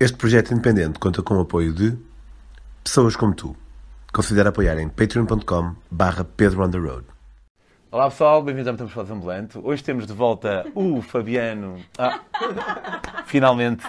[0.00, 1.96] Este projeto independente conta com o apoio de
[2.82, 3.56] pessoas como tu.
[4.12, 7.06] Considera apoiar em patreon.com barra Pedro on the Road.
[7.92, 9.56] Olá pessoal, bem-vindos ao Metamos Falas Ambulante.
[9.56, 11.80] Hoje temos de volta o Fabiano.
[11.96, 12.20] Ah,
[13.26, 13.86] finalmente.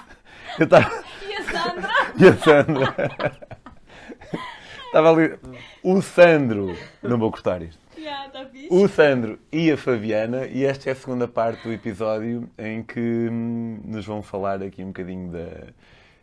[0.60, 0.92] Eu estava...
[1.28, 1.90] E a Sandra?
[2.20, 3.38] E a Sandra.
[4.86, 5.40] Estava ali.
[5.82, 6.78] O Sandro.
[7.02, 7.84] Não vou cortar isto.
[8.36, 8.68] Está fixe.
[8.70, 13.00] O Sandro e a Fabiana, e esta é a segunda parte do episódio em que
[13.00, 15.68] hum, nos vão falar aqui um bocadinho da,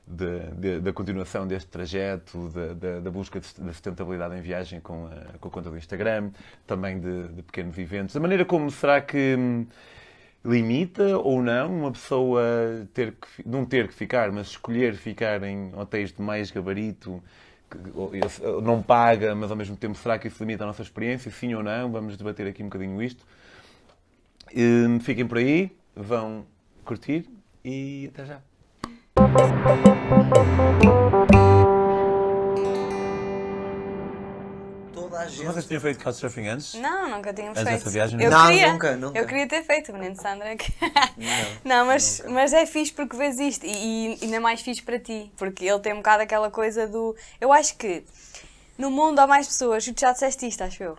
[0.07, 5.07] da, da- da continuação deste trajeto, da, da- busca de da sustentabilidade em viagem com
[5.07, 6.31] a, com a conta do Instagram,
[6.67, 8.15] também de, de pequenos eventos.
[8.15, 9.67] Da maneira como será que hum,
[10.45, 12.43] limita ou não uma pessoa
[12.95, 17.23] ter que, não ter que ficar, mas escolher ficar em hotéis de mais gabarito,
[18.63, 21.31] não paga, mas ao mesmo tempo será que isso limita a nossa experiência?
[21.31, 21.91] Sim ou não?
[21.91, 23.25] Vamos debater aqui um bocadinho isto.
[24.55, 26.47] Hum, Fiquem por aí, vão
[26.85, 27.29] curtir
[27.65, 28.43] e até já.
[34.93, 35.45] Toda a gente.
[35.47, 36.75] Vocês tinham feito couchsurfing antes?
[36.75, 37.91] Não, nunca tínhamos Antes feito.
[37.91, 38.47] viagem, eu não?
[38.47, 39.19] queria, Não, nunca, nunca.
[39.19, 40.57] Eu queria ter feito, menino Sandra.
[41.65, 45.33] Não, mas, mas é fixe porque vês isto e, e ainda mais fixe para ti,
[45.37, 47.15] porque ele tem um bocado aquela coisa do.
[47.41, 48.05] Eu acho que
[48.79, 50.99] no mundo há mais pessoas, tu já disseste isto, acho eu,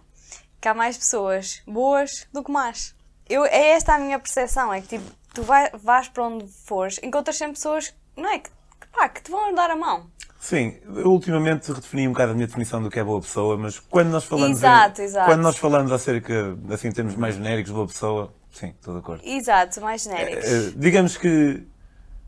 [0.61, 2.95] que há mais pessoas boas do que más.
[3.29, 6.99] Eu, é esta a minha percepção, é que tipo, tu vai, vais para onde fores,
[7.01, 8.39] encontras sempre pessoas, não é?
[8.39, 8.49] Que,
[8.91, 10.09] pá, que te vão dar a mão.
[10.39, 14.09] Sim, ultimamente redefini um bocado a minha definição do que é boa pessoa, mas quando
[14.09, 15.25] nós falamos Exato, em- exato.
[15.29, 19.21] quando nós falamos acerca, assim, em termos mais genéricos, boa pessoa, sim, estou de acordo.
[19.25, 20.43] Exato, mais genéricos.
[20.45, 21.65] Eh, digamos que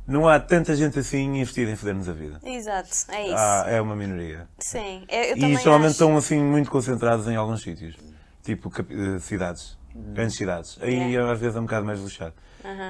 [0.07, 2.39] não há tanta gente assim investida em foder-nos a vida.
[2.41, 3.35] Exato, é isso.
[3.35, 4.47] Há- é uma minoria.
[4.59, 5.91] Sim, eu, eu E geralmente acho.
[5.95, 7.97] estão assim muito concentrados em alguns sítios,
[8.43, 10.77] tipo eh, cidades, grandes cidades.
[10.81, 11.33] Aí Yeah.
[11.33, 12.33] às vezes é um bocado mais lixado.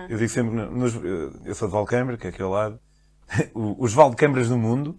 [0.08, 1.00] Eu digo sempre, nos, eh,
[1.46, 2.80] eu sou de Valcâmara, que é aqui ao lado,
[3.54, 4.98] os Valdecâmaras do mundo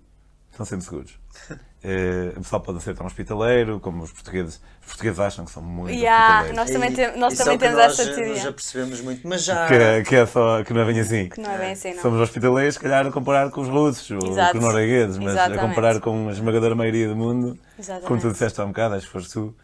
[0.50, 1.18] estão sempre seguros.
[1.88, 4.60] Eh, o pessoal pode ser tão hospitaleiro, como os portugueses.
[4.80, 7.64] Os portugueses acham que são muito Yeah, nós também, tem- nós isso é também que
[7.64, 8.34] temos nós, essa Nós teoria.
[8.42, 9.68] já percebemos muito, mas já.
[9.68, 11.28] Que, é- que é só, que não é bem assim.
[11.28, 12.02] Que não é bem assim, não.
[12.02, 15.60] Somos hospitaleiros, se calhar, a comparar com os russos ou com os noruegueses, mas Exatamente.
[15.60, 18.08] a comparar com a esmagadora maioria do mundo, Exatamente.
[18.08, 19.54] como tu disseste há um bocado, acho que foste tu,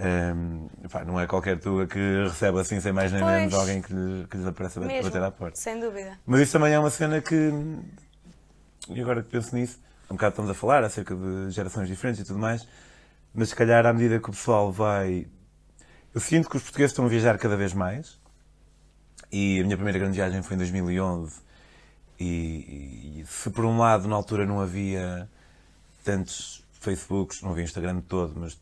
[0.00, 3.32] ehm, pá, não é qualquer tua que recebe assim, sem mais nem Pois.
[3.34, 5.56] menos, alguém que, lhe- que lhes aparece a Mesmo, bater à porta.
[5.58, 6.18] sem dúvida.
[6.26, 7.50] Mas isso também é uma cena que,
[8.88, 9.78] e agora que penso nisso,
[10.10, 12.66] um bocado estamos a falar acerca de gerações diferentes e tudo mais,
[13.34, 15.26] mas se calhar à medida que o pessoal vai.
[16.12, 18.18] Eu sinto que os portugueses estão a viajar cada vez mais,
[19.30, 21.38] e a minha primeira grande viagem foi em 2011,
[22.18, 25.28] e, e se por um lado na altura não havia
[26.04, 28.58] tantos Facebooks, não havia Instagram todo, mas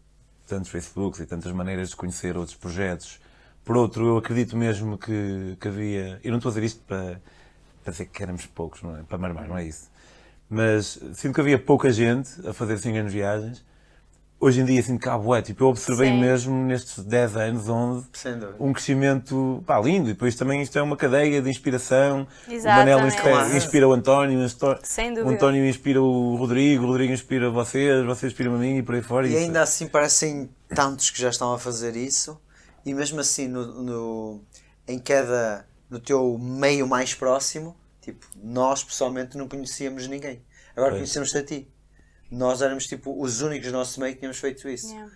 [0.49, 3.21] tantos Facebooks e tantas maneiras de conhecer outros projetos.
[3.65, 6.19] Por outro, eu acredito mesmo que, que havia.
[6.25, 7.21] Eu não estou a dizer isto para,
[7.85, 9.03] para dizer que éramos poucos, não é?
[9.03, 9.91] Para marmar, não é isso.
[10.49, 13.65] Mas sinto que havia pouca gente a fazer 5 anos viagens.
[14.41, 16.21] Hoje em dia que há bué, tipo, eu observei Sim.
[16.21, 18.55] mesmo nestes 10 anos, 11, Sem dúvida.
[18.61, 20.09] um crescimento pá, lindo.
[20.09, 22.25] E depois também isto é uma cadeia de inspiração.
[22.47, 22.63] O.
[22.65, 23.57] Manel inspira, Claro.
[23.57, 25.29] inspira o António, o.
[25.29, 29.03] António inspira o Rodrigo, o Rodrigo inspira vocês, vocês inspiram a mim e por aí
[29.03, 29.27] fora.
[29.27, 32.41] E Isso- ainda assim parecem tantos que já estão a fazer isso,
[32.87, 34.41] e mesmo assim no, no-
[34.87, 35.67] em cada.
[35.91, 40.43] no teu meio mais próximo, tipo, nós pessoalmente não conhecíamos ninguém.
[40.77, 41.01] Agora Pois.
[41.01, 41.69] conhecemos-te a ti.
[42.31, 44.89] Nós éramos tipo os únicos do nosso meio que tínhamos feito isso.
[44.93, 45.11] Yeah.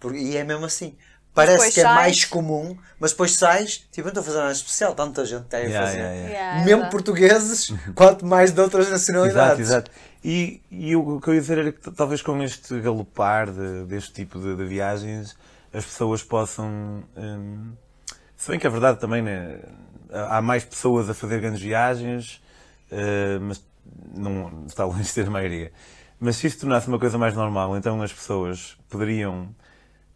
[0.00, 0.96] Por- e é mesmo assim.
[1.34, 4.52] Parece que é sais- mais comum, mas depois sais, tipo, não estou a fazer nada
[4.52, 5.98] especial, tanta gente está a Yeah, fazer.
[5.98, 6.32] yeah, yeah.
[6.32, 9.60] Yeah, é Mesmo portugueses, quanto mais de outras Exato, nacionalidades.
[9.60, 9.90] exato.
[10.24, 14.12] E, e o que eu ia dizer era que talvez com este galopar de- deste
[14.14, 15.36] tipo de, de viagens
[15.74, 17.04] as pessoas possam.
[17.14, 17.72] hum,
[18.34, 19.60] se bem que é verdade também, né?
[20.10, 22.40] há mais pessoas a fazer grandes viagens,
[22.90, 23.62] eh, mas
[24.14, 25.70] não está longe de ser a maioria.
[26.18, 29.54] Mas se isto tornasse uma coisa mais normal, então as pessoas poderiam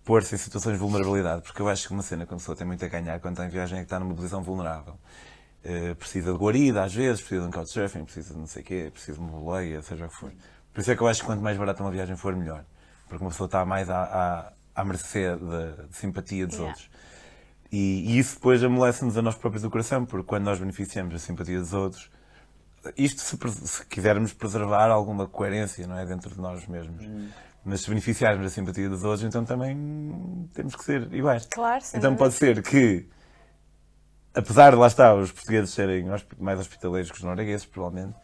[0.04, 2.66] pôr-se em situações de vulnerabilidade, porque eu acho que uma cena que uma pessoa tem
[2.66, 4.98] muito a ganhar quando está em viagem é que está numa posição vulnerável.
[5.62, 8.64] Eh, precisa de guarida, às vezes, precisa de um couchsurfing, precisa de não sei o
[8.64, 10.32] quê, precisa de uma boleia, seja o que for.
[10.72, 12.64] Por isso é que eu acho que quanto mais barata uma viagem for, melhor.
[13.08, 16.70] Porque uma pessoa está mais à, à, à mercê da de simpatia dos Yeah.
[16.70, 16.90] outros.
[17.70, 21.18] E, e isso depois amolece-nos a nós próprios do coração, porque quando nós beneficiamos da
[21.18, 22.10] simpatia dos outros,
[22.96, 23.36] isto se,
[23.68, 27.04] se quisermos preservar alguma coerência não é, dentro de nós mesmos.
[27.64, 31.46] Mas se beneficiarmos da simpatia dos outros, então também temos que ser iguais.
[31.50, 32.16] Claro, Então dúvida.
[32.18, 33.06] pode ser que,
[34.34, 36.06] apesar de lá estar os portugueses serem
[36.38, 38.16] mais hospitaleiros que os noruegueses, provavelmente,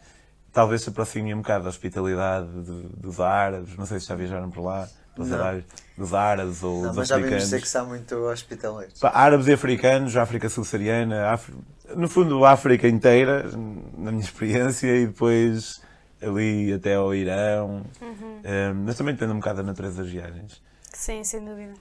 [0.51, 4.49] talvez se aproximem um bocado da hospitalidade de- dos árabes, não sei se já viajaram
[4.49, 4.87] por lá,
[5.17, 5.39] Os Não.
[5.43, 5.65] árabes,
[5.97, 7.43] dos árabes ou Não, dos mas já vimos africanos.
[7.45, 8.99] dizer que são muito hospitaleiros.
[8.99, 11.55] Pá, árabes e africanos, África subsaariana, Áfri-
[11.95, 13.49] no fundo a África inteira,
[13.97, 15.81] na minha experiência, e depois
[16.21, 17.83] ali até ao Irão.
[18.01, 18.39] Uhum.
[18.43, 20.61] Eh, mas também depende um bocado da natureza das viagens.
[20.93, 21.73] Sim, sem dúvida.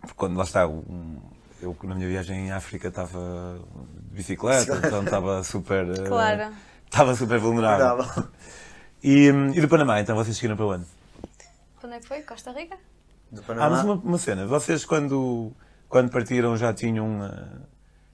[0.00, 1.18] Porque quando lá está, um-
[1.62, 3.58] eu na minha viagem em África estava
[4.08, 5.86] de bicicleta, então estava super.
[5.90, 6.52] eh, Claro.
[6.86, 7.96] Estava super vulnerável.
[8.04, 8.28] Bravo.
[9.02, 10.84] E, hum, e do Panamá, então vocês seguiram para onde?
[11.80, 12.22] Quando é que foi?
[12.22, 12.76] Costa Rica?
[13.30, 13.70] Do Ah, Panamá.
[13.76, 15.52] mas uma, uma cena, vocês quando,
[15.88, 17.08] quando partiram já tinham.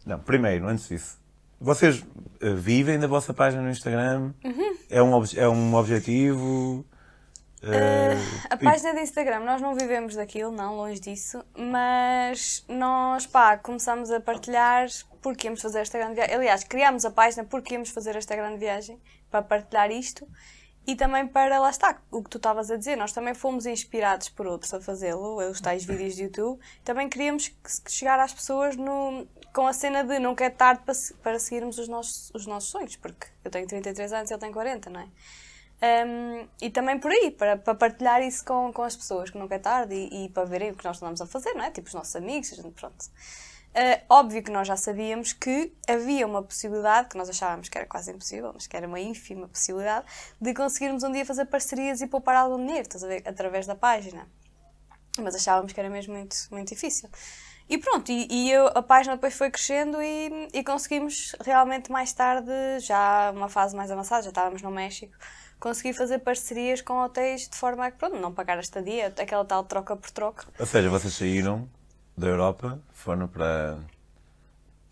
[0.04, 1.18] não, primeiro, antes disso,
[1.60, 2.04] vocês
[2.42, 4.32] ah, vivem da vossa página no Instagram?
[4.44, 4.76] Uhum.
[4.90, 6.84] É, um, é um objetivo?
[7.62, 13.26] Ah, A e- página de Instagram, nós não vivemos daquilo, não, longe disso, mas nós,
[13.26, 14.86] pá, começamos a partilhar
[15.22, 16.34] porque íamos fazer esta grande viagem.
[16.36, 20.28] Aliás, criámos a página porque íamos fazer esta grande viagem, para partilhar isto
[20.86, 24.28] e também para, lá está, o que tu estavas a dizer, nós também fomos inspirados
[24.28, 28.76] por outros a fazê-lo, os tais vídeos de YouTube, também queríamos que- chegar às pessoas
[28.76, 32.70] no, com a cena de nunca é tarde para, para seguirmos os nossos, os nossos
[32.70, 35.08] sonhos, porque eu tenho 33 anos e ele tem 40, não é?
[35.78, 39.56] Um, e também por aí, para, para partilhar isso com, com as pessoas, que nunca
[39.56, 41.70] é tarde, e, e para verem o que nós andamos a fazer, não é?
[41.70, 43.04] Tipo os nossos amigos, gente, pronto.
[43.76, 47.86] Uh, óbvio que nós já sabíamos que havia uma possibilidade, que nós achávamos que era
[47.86, 50.06] quase impossível, mas que era uma ínfima possibilidade,
[50.40, 53.22] de conseguirmos um dia fazer parcerias e poupar algum dinheiro, estás a ver?
[53.26, 54.26] Através da página.
[55.20, 57.10] Mas achávamos que era mesmo muito, muito difícil.
[57.68, 62.14] E pronto, e, e eu- a página depois foi crescendo e, e conseguimos realmente mais
[62.14, 62.50] tarde,
[62.80, 65.12] já uma fase mais avançada, já estávamos no México,
[65.60, 69.44] conseguir fazer parcerias com hotéis de forma a que, pronto, não pagar a estadia, aquela
[69.44, 70.46] tal troca por troca.
[70.58, 71.68] Ou seja, vocês saíram
[72.16, 73.78] da Europa, foram para,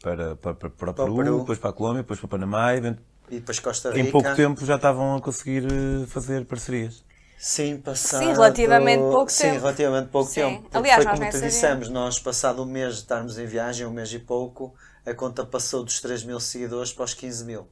[0.03, 1.39] para, para, para, para o Para o Peru, Peru.
[1.39, 2.81] depois para a Colômbia, depois para o Panamá, e
[3.29, 4.01] E depois Costa Rica.
[4.01, 7.05] em pouco tempo já estavam a conseguir eh, fazer parcerias.
[7.37, 8.27] Sim, passado...
[8.29, 9.59] Sim, relativamente pouco Sim, tempo.
[9.59, 10.35] relativamente pouco Sim.
[10.35, 10.69] tempo.
[10.71, 13.87] Porque Aliás, foi nós como te dissemos, nós passado um mês de estarmos em viagem,
[13.87, 14.75] um mês e pouco,
[15.07, 17.69] a conta passou dos 3 mil seguidores para os 15 mil.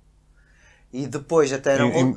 [0.93, 1.91] E depois até eram...
[1.91, 2.17] Em, em-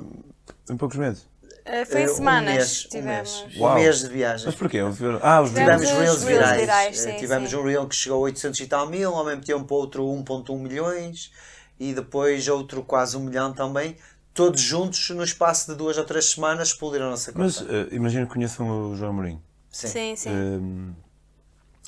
[0.69, 1.27] em poucos meses.
[1.65, 3.43] Uh, foi em eh, um semanas, mês, um tivemos.
[3.43, 3.57] mês.
[3.57, 4.45] Um mês de viagem.
[4.45, 4.79] Mas porquê?
[5.21, 6.61] Ah, os Tivemos reels reels virais.
[6.61, 7.55] virais, Eh, sim, tivemos sim.
[7.55, 11.31] um reel que chegou a 800 e tal mil, ao mesmo tempo outro 1.1 milhões
[11.79, 13.95] e depois outro quase um milhão também.
[14.33, 17.43] Todos juntos, no espaço de duas ou três semanas, explodiram a nossa conta.
[17.45, 19.41] Mas eh, imagino que conheçam o João Mourinho.
[19.71, 19.87] Sim.
[19.87, 20.95] Sim, sim.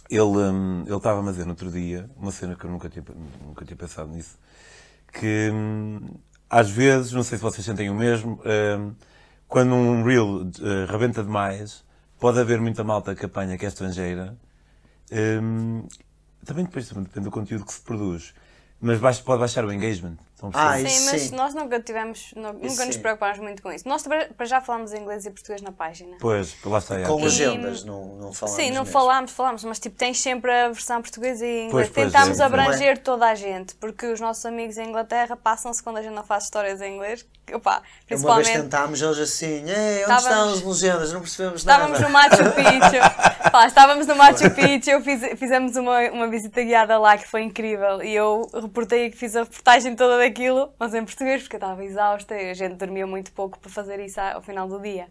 [0.10, 0.24] Ele
[0.88, 3.04] ele estava a dizer no outro dia uma cena que eu nunca tinha,
[3.46, 4.38] nunca tinha pensado nisso
[5.12, 6.00] que hum,
[6.50, 8.94] às vezes, não sei se vocês sentem o mesmo, hum,
[9.48, 11.84] quando um reel eh, rebenta demais,
[12.20, 14.38] pode haver muita malta que apanha que é estrangeira.
[15.42, 15.88] hum,
[16.46, 18.34] também depois depende do conteúdo que se produz.
[18.80, 20.18] Mas pode baixar o engagement.
[20.38, 20.86] Estão a perceber?
[20.86, 21.36] Ah, Sim, mas sim.
[21.36, 23.02] nós nunca tivemos, nu- nunca nos sim.
[23.02, 23.90] preocupámos muito com isso.
[23.90, 26.16] Nós para já falámos inglês e português na página.
[26.20, 27.00] Pois, lá está.
[27.00, 27.04] é.
[27.06, 28.86] Com E- legendas, não, não falamos Sim, não mesmo.
[28.94, 31.72] falámos, falámos, mas tipo, tens sempre a versão portuguesa e inglês.
[31.72, 32.44] Pois, pois, Tentámos é.
[32.44, 36.24] abranger toda a gente, porque os nossos amigos em Inglaterra passam-se quando a gente não
[36.24, 37.26] faz histórias em inglês.
[37.52, 38.52] Opa, Uma vez principalmente.
[38.52, 41.14] tentámos, eles assim, Ei, onde Estávamos- estão as legendas?
[41.14, 42.06] Não percebemos Estávamos nada.
[42.06, 43.48] no Machu Picchu.
[43.52, 47.42] Pá, estávamos no Machu Picchu, eu fiz- fizemos uma, uma visita guiada lá que foi
[47.44, 48.04] incrível.
[48.04, 51.84] E eu reportei que fiz a reportagem toda daquilo, mas em português, porque eu estava
[51.84, 55.08] exausta e a gente dormia muito pouco para fazer isso ao final do dia.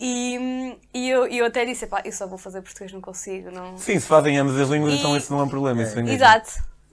[0.00, 3.50] E, e eu, e eu até disse, pá, eu só vou fazer português, não consigo.
[3.50, 3.76] Não...
[3.76, 5.82] Sim, se fazem ambas as línguas, E- então isso não é um problema.
[5.82, 6.02] Isso é.
[6.02, 6.50] Exato.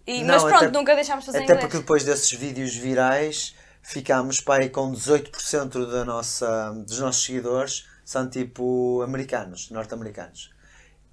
[0.08, 1.62] E- Não, mas pronto, até- nunca deixámos de fazer Até inglês.
[1.66, 7.86] porque depois desses vídeos virais ficámos pá, aí com 18% da nossa, dos nossos seguidores
[8.04, 10.52] são tipo americanos, norte-americanos.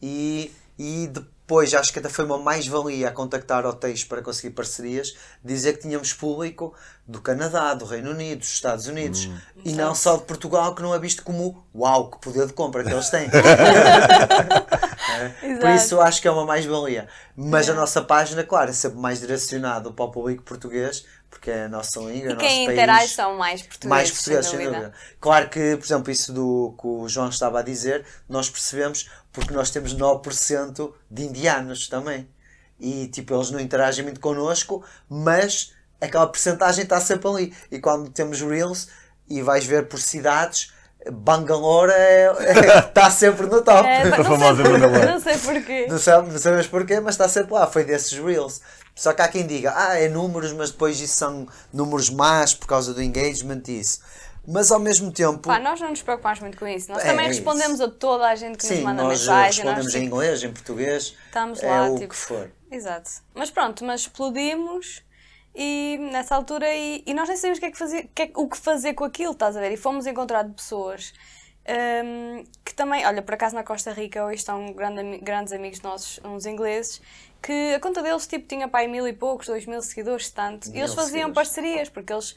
[0.00, 1.10] E, e
[1.44, 5.80] depois acho que até foi uma mais-valia a contactar hotéis para conseguir parcerias, dizer que
[5.82, 6.72] tínhamos público
[7.06, 9.28] do Canadá, do Reino Unido, dos Estados Unidos
[9.64, 12.84] e não só de Portugal, que não é visto como uau, que poder de compra
[12.84, 13.28] que eles têm.
[15.40, 15.68] Por Exato.
[15.68, 17.08] isso acho que é uma mais-valia.
[17.36, 21.64] Mas a nossa página, claro, é sempre mais direcionada para o público português, porque é
[21.64, 23.88] a nossa língua, E o nosso quem interage são mais portugueses.
[23.88, 24.92] mais portugueses, sem dúvida.
[25.20, 29.54] Claro que, por exemplo, isso do que o João estava a dizer, nós percebemos porque
[29.54, 32.28] nós temos 9% de indianos também.
[32.78, 37.54] E tipo, eles não interagem muito connosco, mas aquela porcentagem está sempre ali.
[37.70, 38.88] E quando temos Reels
[39.28, 40.72] e vais ver por cidades,
[41.10, 43.88] Bangalore é- é- está sempre no top.
[43.88, 45.86] É, não, famosa sei por, não sei porquê.
[45.88, 47.66] Não, sabe, não sabemos porquê, mas está sempre lá.
[47.66, 48.60] Foi desses Reels.
[48.94, 52.66] Só que há quem diga, ah, é números, mas depois isso são números más por
[52.66, 54.00] causa do engagement e isso.
[54.46, 55.38] Mas ao mesmo tempo.
[55.40, 56.90] Pá, nós não nos preocupamos muito com isso.
[56.90, 59.46] Nós É, também é respondemos a toda a gente que nos Sim, manda nós mensagem.
[59.64, 61.16] respondemos nós, em tipo, inglês, em português.
[61.26, 62.50] Estamos é lá, o tipo- que for.
[62.70, 63.10] Exato.
[63.34, 65.02] Mas pronto, mas explodimos
[65.54, 68.22] e nessa altura e, e nós nem sabíamos o que, é que fazer, o que
[68.22, 69.70] é- o que fazer com aquilo, estás a ver?
[69.72, 71.12] E fomos encontrar pessoas
[71.64, 76.18] Um, que também, olha, por acaso na Costa Rica hoje estão grande, grandes amigos nossos,
[76.24, 77.00] uns ingleses,
[77.40, 80.68] que a conta deles tipo, tinha pai mil e poucos, dois mil seguidores, tanto.
[80.70, 81.34] E eles faziam seguidores.
[81.34, 82.34] parcerias, porque eles.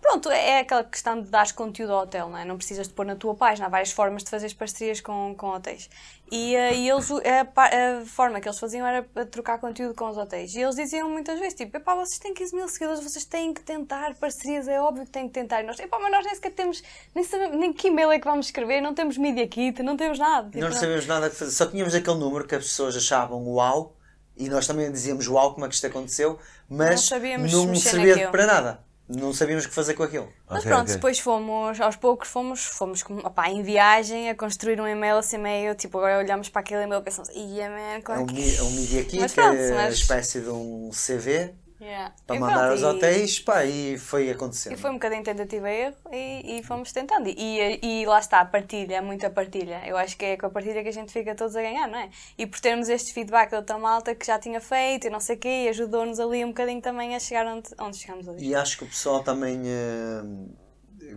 [0.00, 2.44] Pronto, é aquela questão de dar conteúdo ao hotel, não é?
[2.44, 5.48] Não precisas de pôr na tua página, há várias formas de fazer parcerias com, com
[5.48, 5.90] hotéis.
[6.30, 10.16] E, eh, e eles, a, a forma que eles faziam era trocar conteúdo com os
[10.16, 10.54] hotéis.
[10.54, 13.62] E eles diziam muitas vezes, tipo, epá, vocês têm 15 mil seguidores, vocês têm que
[13.62, 15.62] tentar parcerias, é óbvio que têm que tentar.
[15.62, 16.82] E nós, epá, mas nós nem sequer temos,
[17.14, 20.18] nem sabemos, nem que e-mail é que vamos escrever, não temos media kit, não temos
[20.18, 20.46] nada.
[20.48, 23.44] Tipo, Nós não sabíamos nada que fazer, só tínhamos aquele número que as pessoas achavam
[23.48, 23.96] uau
[24.36, 26.38] e nós também dizíamos uau, como é que isto aconteceu,
[26.68, 28.85] mas Não sabíamos não servia para nada.
[29.08, 30.28] Não sabíamos o que fazer com aquilo.
[30.48, 30.94] Mas Ok, pronto, ok.
[30.94, 35.74] depois fomos, aos poucos, fomos, fomos opá, em viagem a construir um e-mail assim meio,
[35.76, 38.34] tipo, agora olhamos para aquele e-mail e pensamos, ia man, É como um, é que...
[38.34, 41.54] mi- é um Media Kit, Mas que pronto, é uma mas- espécie de um CV
[41.80, 42.14] Yeah.
[42.26, 44.72] para mandar e- hotéis, pá, e foi acontecendo.
[44.72, 47.28] E foi um bocadinho tentativa e erro e, e fomos tentando.
[47.28, 49.86] E, e lá está, a partilha, muita partilha.
[49.86, 51.98] Eu acho que é com a partilha que a gente fica todos a ganhar, não
[51.98, 52.10] é?
[52.38, 55.36] E por termos este feedback da outra malta que já tinha feito e não sei
[55.36, 58.44] o quê, ajudou-nos ali um bocadinho também a chegar onde, onde chegamos hoje.
[58.44, 60.22] E acho que o pessoal também eh,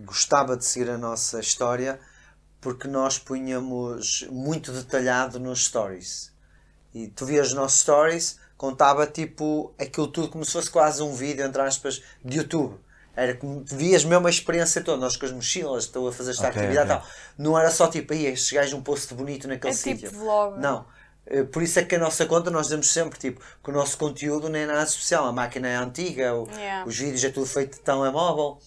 [0.04, 1.98] gostava de seguir a nossa história
[2.60, 6.32] porque nós punhamos muito detalhado nos stories.
[6.92, 11.14] E tu vias os nossos stories, contava tipo aquilo tudo como se fosse quase um
[11.14, 12.78] vídeo, entre aspas, de YouTube.
[13.16, 16.48] Era como vias mesmo a experiência toda, nós com as mochilas, estou a fazer esta
[16.48, 17.02] Ok, atividade e ok.
[17.08, 17.14] tal.
[17.38, 20.10] Não era só tipo, aí estes gajos um post bonito naquele É tipo sítio.
[20.10, 20.58] vlog.
[20.60, 20.84] Não.
[21.26, 23.96] Eh, Por isso é que a nossa conta nós dizemos sempre tipo, que o nosso
[23.96, 26.86] conteúdo não é nada especial, a máquina é antiga, o- Yeah.
[26.86, 28.58] os vídeos é tudo feito de telemóvel.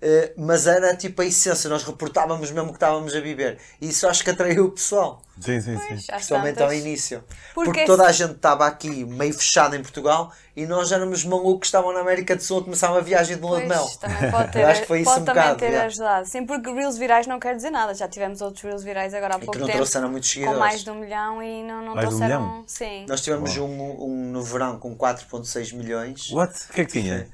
[0.00, 3.58] Eh, mas era tipo a essência, nós reportávamos mesmo o que estávamos a viver.
[3.80, 5.86] E isso acho que atraiu o pessoal, Sim, sim, sim.
[5.88, 7.24] Pois, principalmente ao início.
[7.52, 11.24] Porque Porque, toda a esse- gente estava aqui meio fechada em Portugal e nós éramos
[11.24, 13.88] malucos que estavam na América do Sul a começar uma viagem de lua de mel.
[14.30, 16.26] Pode ter, acho que foi isso pode um também bocado, ter ajudado.
[16.28, 17.92] Sim, porque Reels virais não quer dizer nada.
[17.92, 19.78] Já tivemos outros Reels virais agora há que pouco não tempo.
[19.78, 20.60] trouxeram muitos Com seguidores.
[20.60, 22.46] mais de um milhão e não, não Mais de um trouxeram.
[22.48, 22.64] milhão?
[22.68, 23.06] Sim.
[23.08, 23.64] Nós tivemos um,
[24.00, 26.30] um no verão com 4.6 milhões.
[26.30, 26.54] What?
[26.70, 27.28] O que é que tinha?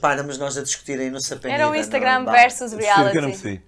[0.00, 1.54] Páramos nós a discutir aí no Sapenida.
[1.62, 2.32] Era o Instagram no bar.
[2.32, 3.62] versus não reality.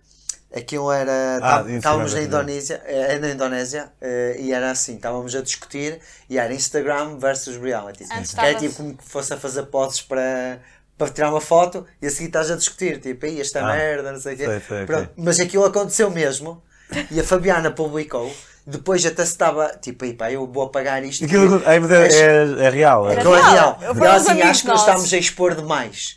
[0.55, 1.37] Aquilo era.
[1.37, 5.43] Ah, tá- Instagram Estávamos na Indonésia, eh, na Indonésia eh, e era assim, estávamos a
[5.43, 6.01] discutir
[6.31, 8.05] e era Instagram versus reality.
[8.13, 10.61] Antes que é tipo como que fosse a fazer poses para,
[10.97, 14.13] para tirar uma foto e a seguir estás a discutir, tipo, aí esta Ah, merda,
[14.13, 14.45] não sei o quê.
[14.47, 15.15] sei, sei, Pronto, ok.
[15.25, 16.63] Mas aquilo aconteceu mesmo
[17.11, 18.33] e a Fabiana publicou.
[18.67, 21.25] Depois até se estava, tipo, aí pá, eu vou apagar isto.
[21.25, 23.11] Aquilo, é, é, é real.
[23.11, 23.17] É.
[23.17, 23.79] Aquilo é real.
[23.79, 23.95] real.
[23.95, 26.17] E ela assim, acho que nós estamos a expor demais.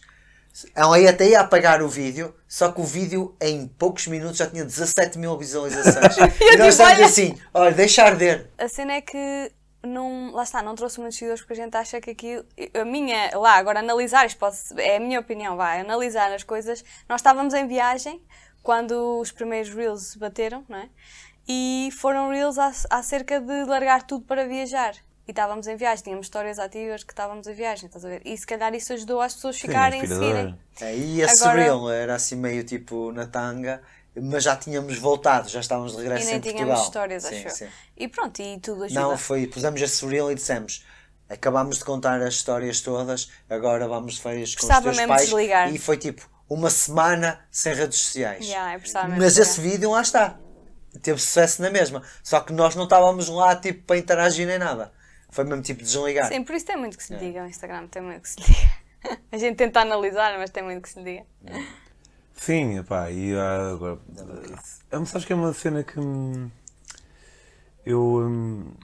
[0.73, 4.47] Ela ia até ia apagar o vídeo, só que o vídeo em poucos minutos já
[4.47, 6.17] tinha 17 mil visualizações.
[6.41, 8.49] e nós estamos assim, olha, deixa arder.
[8.57, 9.51] A cena é que
[9.83, 12.45] não, lá está, não trouxe muitos seguidores porque a gente acha que aquilo.
[12.73, 16.83] A minha, lá, agora analisar, isto pode, é a minha opinião, vai, analisar as coisas.
[17.07, 18.21] Nós estávamos em viagem
[18.63, 20.89] quando os primeiros Reels bateram, não é?
[21.47, 24.95] E foram Reels a- acerca de largar tudo para viajar.
[25.27, 28.21] E estávamos em viagem, tínhamos histórias ativas que estávamos em viagem, estás a ver?
[28.25, 30.27] E se calhar isso ajudou as pessoas a ficarem a inspirador.
[30.35, 30.59] seguirem.
[30.81, 33.81] Aí esse Agora- reel era assim meio tipo na tanga,
[34.15, 36.63] mas já tínhamos voltado, já estávamos de E regresso nem em Portugal.
[36.65, 37.51] tínhamos histórias, Sim, acho eu.
[37.51, 37.67] sim.
[37.97, 39.01] E pronto, e tudo ajuda.
[39.01, 40.85] Não, foi, pusemos esse reel e dissemos.
[41.29, 45.09] Acabámos de contar as histórias todas, agora vamos de férias com Precisava os teus mesmo
[45.13, 45.29] pais.
[45.29, 45.73] desligar.
[45.73, 48.45] E foi tipo uma semana sem redes sociais.
[48.45, 50.39] Yeah, é Mas esse vídeo lá está.
[51.01, 52.01] Teve sucesso na mesma.
[52.23, 54.91] Só que nós não estávamos lá tipo para interagir nem nada.
[55.29, 56.27] Foi mesmo tipo desligar.
[56.27, 57.17] Sim, por isso tem muito que se É.
[57.17, 57.43] diga.
[57.43, 58.71] O Instagram tem muito que se diga.
[59.31, 61.23] A gente tenta analisar, mas tem muito que se diga.
[62.33, 63.99] Sim, epá, e ah, agora.
[64.91, 65.99] Eu sabes que é uma cena que.
[65.99, 66.49] hum,
[67.85, 68.75] Eu.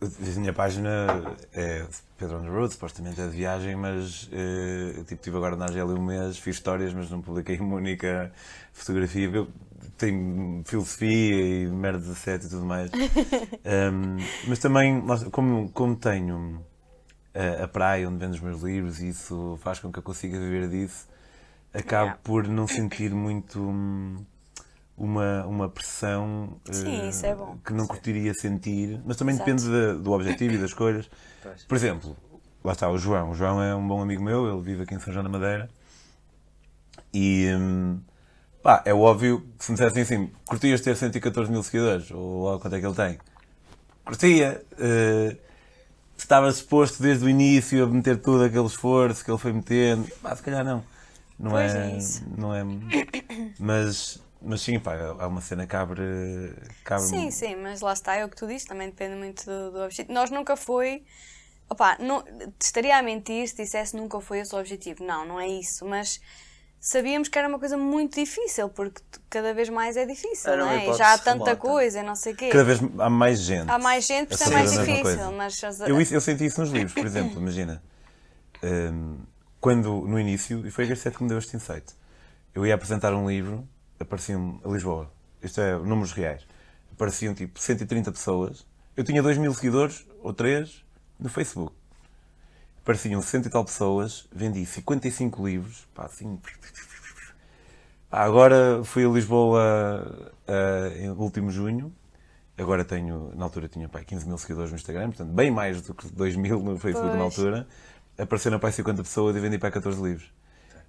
[0.00, 1.06] A minha página
[1.52, 1.84] é
[2.16, 5.64] Pedro on the Road, supostamente é de viagem, mas eh, eu tipo, estive agora na
[5.64, 8.32] Argélia um mês, fiz histórias, mas não publiquei uma única
[8.72, 9.28] fotografia.
[9.28, 9.48] Eu
[9.96, 12.90] tenho filosofia e merda 17 e tudo mais.
[13.92, 16.64] Hum, mas também, como, como tenho
[17.34, 20.38] a, a praia onde vendo os meus livros e isso faz com que eu consiga
[20.38, 21.06] viver disso,
[21.72, 22.20] acabo Yeah.
[22.22, 24.24] por não sentir muito hum,
[24.98, 27.56] uma, uma pressão Sim, isso é bom.
[27.64, 29.50] que não curtiria sentir, mas também Exato.
[29.50, 31.08] depende da- do objetivo e das escolhas.
[31.42, 31.64] Pois.
[31.64, 32.16] Por exemplo,
[32.64, 33.30] lá está o João.
[33.30, 35.70] O João é um bom amigo meu, ele vive aqui em São João da Madeira.
[37.14, 38.00] E hum,
[38.62, 42.58] pá, é óbvio que se me dissessem assim, curtias ter 114 mil seguidores, ou lá
[42.58, 43.18] quanto é que ele tem?
[44.04, 44.62] Curtia.
[44.78, 45.36] eh,
[46.16, 50.08] estava disposto desde o início a meter todo aquele esforço que ele foi metendo.
[50.20, 50.82] Pá, se calhar não.
[51.38, 52.24] Não Pois é, é isso.
[52.36, 52.64] Não é.
[53.60, 56.02] Mas, mas sim, pá, há uma cena que abre.
[56.84, 59.44] que abre Sim, sim, mas lá está, é o que tu dizes, também depende muito
[59.44, 60.12] do, do objetivo.
[60.12, 61.04] Nós nunca foi.
[61.68, 62.24] Opá, não,
[62.60, 65.04] estaria a mentir se dissesse nunca foi esse o objetivo.
[65.04, 66.20] Não, não é isso, mas
[66.80, 70.70] sabíamos que era uma coisa muito difícil, porque cada vez mais é difícil, Era não
[70.70, 70.96] é?
[70.96, 71.56] Já há tanta remota.
[71.56, 72.48] coisa não sei o quê.
[72.50, 73.70] Cada vez há mais gente.
[73.70, 75.32] Há mais gente, por a isso é mais mesma difícil.
[75.32, 77.82] Mas as- Eu, eu senti isso nos livros, por exemplo, imagina.
[78.62, 79.18] hum,
[79.60, 81.92] quando, no início, e foi a Garcete que me deu este insight,
[82.54, 83.68] eu ia apresentar um livro,
[84.02, 85.10] apareciam a Lisboa,
[85.42, 86.46] isto é, números reais,
[86.92, 90.84] apareciam tipo 130 pessoas, eu tinha 2 mil seguidores, ou 3,
[91.18, 91.74] no Facebook.
[92.82, 96.40] Apareciam 100 e tal pessoas, vendi 55 livros, pá, assim...
[98.10, 101.92] Pá, agora fui a Lisboa ah, em último junho,
[102.56, 105.94] agora tenho, na altura tinha pá, 15 mil seguidores no Instagram, portanto bem mais do
[105.94, 107.38] que 2 mil no Facebook na Pois.
[107.38, 107.68] altura.
[108.16, 110.32] Apareceram para 50 pessoas e vendi para 14 livros.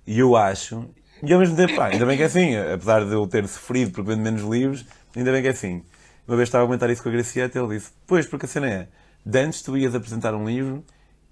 [0.07, 0.89] E eu acho,
[1.23, 3.91] e ao mesmo tempo, pá, ainda bem que é assim, apesar de eu ter sofrido
[3.91, 4.85] porque vendo menos livros,
[5.15, 5.83] ainda bem que é assim.
[6.27, 8.49] Uma vez estava a comentar isso com a Gracieta e ele disse: Pois, porque a
[8.49, 8.87] cena é,
[9.25, 10.83] de antes tu ias apresentar um livro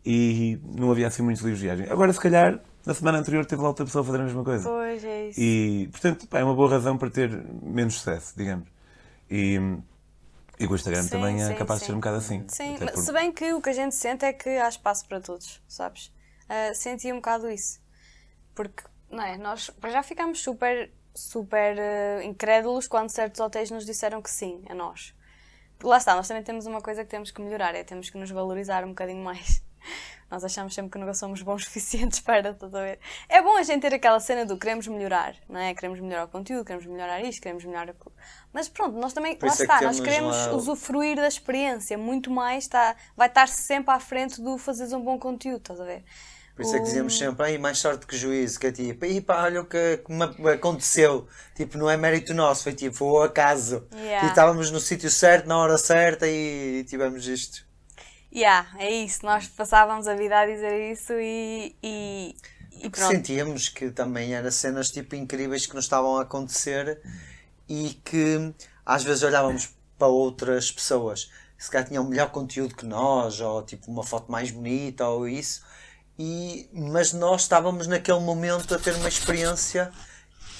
[0.05, 1.87] e não havia assim muitos livros de viagem.
[1.89, 4.67] Agora, se calhar, na semana anterior teve lá outra pessoa a fazer a mesma coisa.
[4.67, 5.39] Pois é isso.
[5.39, 7.29] E, portanto, pá, é uma boa razão para ter
[7.61, 8.67] menos sucesso, digamos.
[9.29, 9.59] E,
[10.59, 11.91] e com o Instagram Sim, também é sim, capaz de sim.
[11.91, 12.45] ser um bocado assim.
[12.47, 15.19] Sim, porque- se bem que o que a gente sente é que há espaço para
[15.19, 16.11] todos, sabes?
[16.49, 17.79] Ah, senti um bocado isso.
[18.55, 19.37] Porque, não é?
[19.37, 24.75] Nós já ficámos super, super ah, incrédulos quando certos hotéis nos disseram que sim, a
[24.75, 25.15] nós.
[25.77, 28.17] Porque lá está, nós também temos uma coisa que temos que melhorar, é temos que
[28.17, 29.63] nos valorizar um bocadinho mais.
[30.29, 32.99] Nós achamos sempre que nunca somos bons suficientes para, ver?
[33.29, 35.73] É bom a gente ter aquela cena do queremos melhorar, não é?
[35.73, 38.11] Queremos melhorar o conteúdo, queremos melhorar isto, queremos melhorar aquilo.
[38.51, 42.29] Mas pronto, nós também, lá isso é que está, nós queremos usufruir da experiência, muito
[42.29, 46.03] mais, está, vai estar sempre à frente do fazeres um bom conteúdo, estás a ver?
[46.57, 49.05] Por isso é que O- dizemos sempre, aí mais sorte que juízo, que é tipo,
[49.05, 51.27] e pá, olha o que, que me aconteceu.
[51.55, 53.87] Tipo, não é mérito nosso, foi tipo, foi o acaso.
[53.93, 54.25] Yeah.
[54.27, 57.63] E estávamos no sítio certo, na hora certa e tivemos isto.
[58.33, 62.35] Yeah, é isso, nós passávamos a vida a dizer isso e, e,
[62.81, 63.11] e pronto.
[63.11, 66.99] Sentíamos que também eram cenas tipo incríveis que nos estavam a acontecer
[67.69, 68.53] e que
[68.85, 73.89] às vezes olhávamos para outras pessoas se calhar tinham melhor conteúdo que nós, ou tipo
[73.89, 75.65] uma foto mais bonita ou isso,
[76.17, 79.91] e, mas nós estávamos naquele momento a ter uma experiência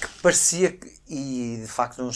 [0.00, 2.10] que parecia que, e de facto não,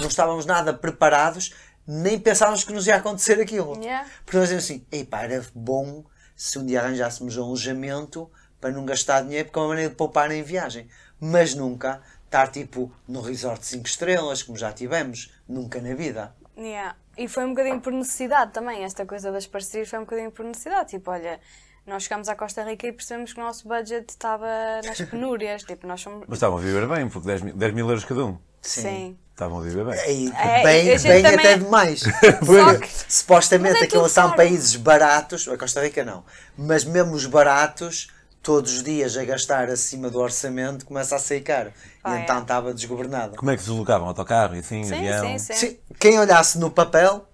[0.00, 1.54] não estávamos nada preparados,
[1.86, 3.80] nem pensávamos que nos ia acontecer aquilo.
[3.82, 4.08] Yeah.
[4.24, 6.04] Porque nós dizemos assim, ei pá, era bom
[6.34, 8.30] se um dia arranjássemos um alojamento
[8.60, 10.88] para não gastar dinheiro, porque é uma maneira de poupar em viagem.
[11.20, 16.34] Mas nunca estar tipo no resort 5 estrelas, como já tivemos, nunca na vida.
[16.56, 16.96] Yeah.
[17.16, 20.44] E foi um bocadinho por necessidade também, esta coisa das parcerias foi um bocadinho por
[20.44, 20.90] necessidade.
[20.90, 21.40] Tipo, olha,
[21.86, 24.46] nós chegámos à Costa Rica e percebemos que o nosso budget estava
[24.84, 25.62] nas penúrias.
[25.62, 26.24] tipo, nós somos.
[26.28, 28.38] Mas estavam a viver bem, porque 10 mil, 10 mil euros cada um.
[28.62, 29.16] Sim.
[29.32, 29.98] Estavam a viver bem.
[30.06, 32.00] Ei, É, bem bem também- até demais.
[32.44, 34.36] Só que- Supostamente é aquilo tudo são caro.
[34.36, 36.24] países baratos, a Costa Rica não,
[36.56, 38.08] mas mesmo os baratos,
[38.42, 41.70] todos os dias a gastar acima do orçamento, começa a sair caro.
[42.02, 42.22] Ah, e é.
[42.22, 43.36] então estava desgovernado.
[43.36, 44.08] Como é que se deslocavam?
[44.08, 45.26] Autocarro e assim, Sim, avião?
[45.26, 45.54] sim, sim.
[45.54, 47.28] Sim, quem olhasse no papel,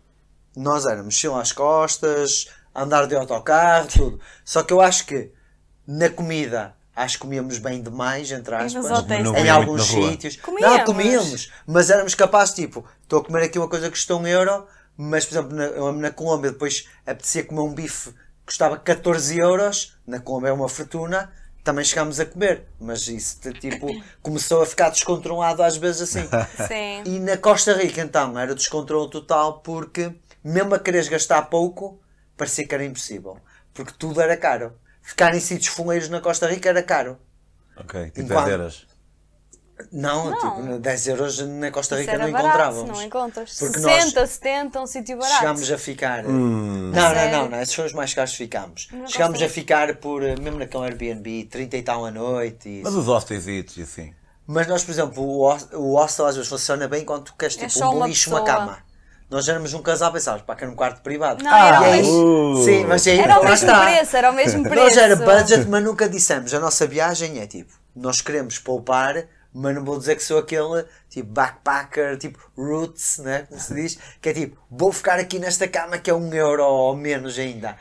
[0.57, 4.21] nós éramos mochila às costas, andar de autocarro, tudo.
[4.45, 5.31] Só que eu acho que
[5.87, 8.87] na comida, acho que comíamos bem demais, entre aspas,
[9.39, 10.37] em alguns sítios.
[10.37, 10.79] Comíamos.
[10.79, 14.27] Não, comíamos, mas éramos capazes, tipo, estou a comer aqui uma coisa que custou um
[14.27, 19.39] euro, mas, por exemplo, na, na Colômbia, depois apetecia comer um bife que custava 14
[19.39, 21.33] euros, na Colômbia é uma fortuna,
[21.65, 23.87] também chegámos a comer, mas isso, tipo,
[24.21, 26.29] começou a ficar descontrolado às vezes assim.
[26.67, 27.03] Sim.
[27.05, 32.02] E na Costa Rica, então, era descontrole total porque, mesmo a quereres gastar pouco,
[32.37, 33.39] parecia que era impossível.
[33.75, 34.75] Porque tudo era caro.
[35.01, 37.19] Ficar em sítios fuleiros na Costa Rica era caro.
[37.77, 38.87] Ok, tipo Enquanto- 10 euros.
[39.91, 40.39] Não, Não.
[40.39, 42.99] tipo, 10 euros na Costa Rica não barato, encontrávamos.
[42.99, 43.59] não encontras.
[43.59, 45.39] Porque 60, 70, um sítio barato.
[45.41, 46.25] Chegámos a ficar.
[46.25, 46.93] Hum.
[46.95, 48.89] Não, não, não, não, esses foram os mais caros que ficámos.
[49.09, 52.69] Chegámos a ficar por, eh, mesmo naquele Airbnb, 30 e tal a noite.
[52.69, 54.15] e Mas os hostels e assim.
[54.47, 57.57] Mas nós, por exemplo, o hos- o hostel às vezes funciona bem quando tu queres
[57.57, 58.79] É tipo só um uma beliche, uma cama.
[59.33, 61.43] Nós éramos um casal, pensávamos, pá, que era um quarto privado.
[61.43, 63.81] Não, era o Sim, mas aí Era o mesmo está.
[63.81, 64.77] preço, era o mesmo preço.
[64.85, 66.53] Nós era budget, mas nunca dissemos.
[66.53, 70.85] A nossa viagem é tipo, nós queremos poupar, mas não vou dizer que sou aquele
[71.09, 73.47] tipo backpacker, tipo roots, né?
[73.49, 76.63] Como se diz, que é tipo, vou ficar aqui nesta cama que é um euro
[76.63, 77.75] ou menos ainda.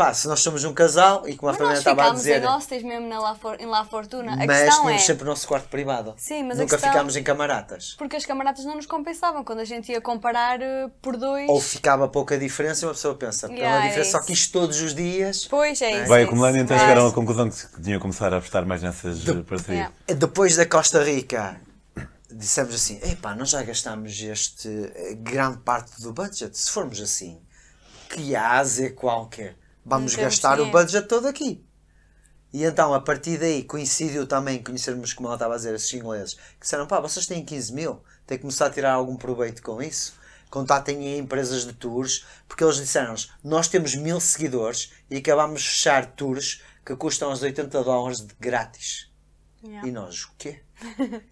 [0.00, 2.22] Pá, se nós somos um casal e como a Mas família nós estava a ficámos
[2.22, 2.42] dizer.
[2.42, 4.32] em hostels mesmo na La For- em La Fortuna.
[4.32, 6.14] A Mas tínhamos é, sempre o nosso quarto privado.
[6.16, 7.96] Sim, mas a Nunca questão- ficámos em camaratas.
[7.98, 9.44] porque as camaradas não nos compensavam.
[9.44, 11.46] Quando a gente ia comparar eh, por dois...
[11.50, 14.26] Ou ficava pouca diferença e uma pessoa pensa, pela Yeah, é diferença, só isso.
[14.26, 15.44] que isto todos os dias.
[15.44, 16.08] Pois, é isso.
[16.08, 18.82] Vai é acumulando então Mas- chegaram à conclusão que tinham que começar a apostar mais
[18.82, 19.68] nessas parcerias.
[19.68, 19.94] Yeah.
[20.16, 21.60] Depois da Costa Rica,
[22.32, 26.56] dissemos assim: epá, nós já gastámos este eh, grande parte do budget.
[26.56, 27.38] Se formos assim,
[28.08, 31.64] que Ásia qualquer, vamos gastar o budget todo aqui.
[32.52, 36.34] E então, a partir daí, coincidiu também conhecermos, como ela estava a dizer, esses ingleses,
[36.34, 39.80] que disseram, pá, vocês têm 15 mil, têm que começar a tirar algum proveito com
[39.80, 40.14] isso.
[40.50, 45.68] Contatem em empresas de tours, porque eles disseram-nos, nós temos mil seguidores e acabámos de
[45.68, 49.08] fechar tours que custam os 80 dólares de grátis.
[49.62, 49.86] Yeah.
[49.86, 50.62] E nós, o quê?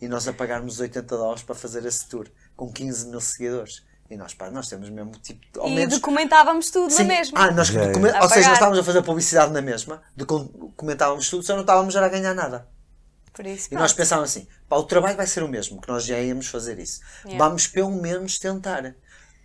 [0.01, 3.83] e nós a pagarmos os 80 dólares para fazer esse tour, com 15 mil seguidores.
[4.11, 5.95] E nós, pá, nós temos mesmo, tipo, ao E menos...
[5.95, 7.03] documentávamos tudo Sim.
[7.03, 7.39] na mesma.
[7.39, 11.55] Ah, nós document- Ou seja, nós estávamos a fazer publicidade na mesma, documentávamos tudo, só
[11.55, 12.67] não estávamos já a ganhar nada.
[13.35, 13.97] Por isso, E nós pronto.
[13.99, 17.01] pensávamos assim, pá, o trabalho vai ser o mesmo, que nós já íamos fazer isso.
[17.25, 17.45] Yeah.
[17.45, 18.95] Vamos pelo menos tentar.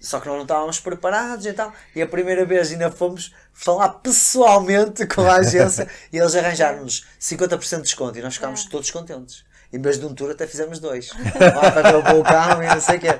[0.02, 1.72] Só que nós não estávamos preparados e tal.
[1.96, 7.76] E a primeira vez ainda fomos falar pessoalmente com a agência e eles arranjaram-nos 50%
[7.78, 8.72] de desconto e nós ficámos Yeah.
[8.72, 9.46] todos contentes.
[9.74, 11.10] Em vez de um tour até fizemos dois.
[11.56, 13.08] Lá para ver o vulcão e não sei o quê.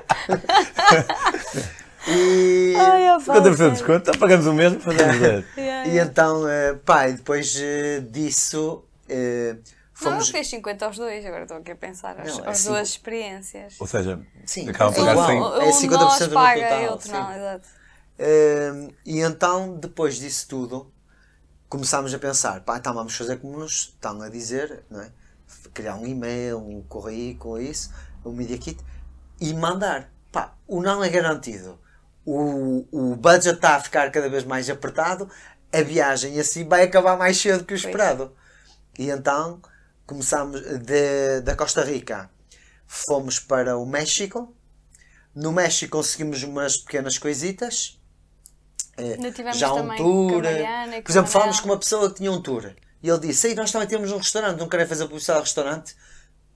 [2.06, 2.74] e...
[2.76, 5.44] Ai, a 50% de desconto, então pagamos o mesmo, fazemos 10.
[5.56, 6.10] Yeah, E yeah.
[6.10, 9.62] então, eh, pá, e depois eh, disso eh, Não,
[10.12, 10.28] fomos.
[10.28, 12.20] fez 50 aos dois, agora estou aqui a pensar.
[12.20, 13.74] As, Não, é as cinco- duas experiências.
[13.80, 15.60] Ou seja, Sim, acabam a é pagar igual.
[15.60, 15.66] 100.
[15.66, 17.12] Um é 50% de nós do paga total, e outro sim.
[17.12, 17.68] não, exato.
[18.18, 20.92] Eh, e então, depois disso tudo,
[21.68, 25.10] começámos a pensar: pá, então vamos fazer como nos estão a dizer, não é?
[25.74, 27.92] Criar um e-mail, um currículo, isso,
[28.24, 28.82] um media kit
[29.40, 30.10] e mandar.
[30.32, 31.78] Pá, o não é garantido.
[32.24, 35.28] O, o budget está a ficar cada vez mais apertado,
[35.72, 38.32] a viagem assim vai acabar mais cedo que o esperado.
[38.98, 39.60] E então
[40.06, 42.30] começámos de, da Costa Rica,
[42.86, 44.54] fomos para o México.
[45.34, 48.00] No México conseguimos umas pequenas coisitas.
[48.96, 49.18] Eh,
[49.52, 50.30] já um tour.
[50.30, 52.72] com a Mariana Por com exemplo, falámos com uma pessoa que tinha um tour.
[53.04, 55.94] E ele disse: Ei, nós também temos um restaurante, não querem fazer publicidade ao restaurante?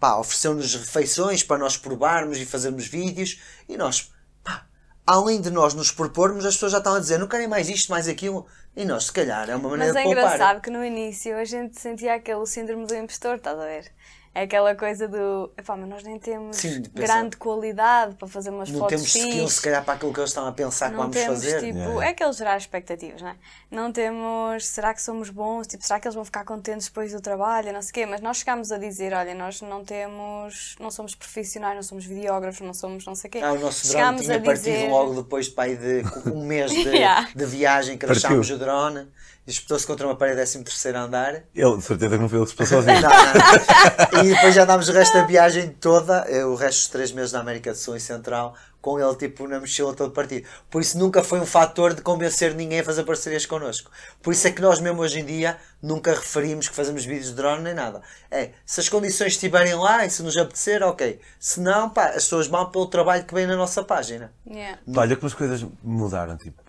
[0.00, 3.38] Pá, ofereceu-nos refeições para nós provarmos e fazermos vídeos.
[3.68, 4.10] E nós,
[4.42, 4.64] pá,
[5.06, 7.90] além de nós nos propormos, as pessoas já estão a dizer: não querem mais isto,
[7.90, 8.46] mais aquilo.
[8.74, 10.24] E nós, se calhar, é uma maneira Mas é de poupar.
[10.24, 13.92] engraçado que no início a gente sentia aquele síndrome do impostor, estás a ver?
[14.34, 15.50] É aquela coisa do.
[15.56, 19.52] Epá, mas nós nem temos Sim, grande qualidade para fazer umas Não fotos temos skills,
[19.54, 21.60] se calhar, para aquilo que eles estão a pensar que Não vamos temos, fazer.
[21.60, 22.04] tipo, Yeah.
[22.06, 23.36] é aquele gerar expectativas, não é?
[23.70, 25.66] Não temos, será que somos bons?
[25.66, 27.72] Tipo, será que eles vão ficar contentes depois do trabalho?
[27.72, 31.14] Não sei o quê, mas nós chegámos a dizer, olha, nós não temos, não somos
[31.14, 33.40] profissionais, não somos videógrafos, não somos não sei o quê.
[33.42, 36.44] Ah, o nosso drone Chegámos tinha a partido dizer- logo depois de, pai, de um
[36.44, 37.28] mês de, Yeah.
[37.34, 39.08] de viagem que deixámos o drone
[39.46, 41.42] e espetou-se contra uma parede 13 andar.
[41.54, 43.00] Ele, de certeza que não foi ele que se passou sozinho.
[43.00, 44.17] Não, não.
[44.24, 47.32] E depois já andámos o resto da viagem toda, eh, o resto dos três meses
[47.32, 50.46] da América do Sul e Central, com ele tipo na mochila todo partido.
[50.70, 53.90] Por isso nunca foi um fator de convencer ninguém a fazer parcerias connosco.
[54.22, 57.34] Por isso é que nós mesmo hoje em dia nunca referimos que fazemos vídeos de
[57.34, 58.00] drone nem nada.
[58.30, 61.20] É, se as condições estiverem lá e se nos apetecer, ok.
[61.38, 64.32] Se não, pá, as pessoas vão pelo trabalho que vem na nossa página.
[64.46, 64.78] Yeah.
[64.96, 66.36] Olha como as coisas mudaram.
[66.36, 66.62] Tipo,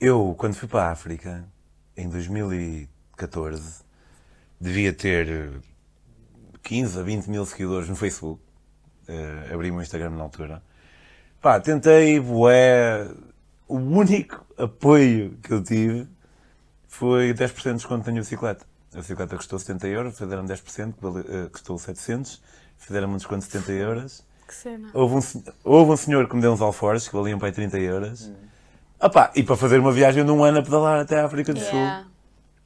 [0.00, 1.44] eu, quando fui para a África,
[1.96, 3.82] em 2014,
[4.60, 5.52] devia ter
[6.68, 8.40] 15 a 20 mil seguidores no Facebook.
[9.08, 10.62] Eh, abri o meu Instagram na altura.
[11.40, 13.08] Pá, tentei, bué.
[13.66, 16.06] O único apoio que eu tive
[16.86, 18.66] foi 10% de desconto na minha bicicleta.
[18.94, 22.42] A bicicleta custou 70 euros, fizeram 10%, que vale- eh, custou 700,
[22.76, 24.24] fizeram um desconto de 70 euros.
[24.46, 24.90] Que cena.
[24.92, 27.78] Houve um, houve um senhor que me deu uns alforjes que valiam para aí 30
[27.78, 28.30] euros.
[29.00, 31.52] Ah pá, e para fazer uma viagem de um ano a pedalar até a África
[31.54, 32.06] do Yeah.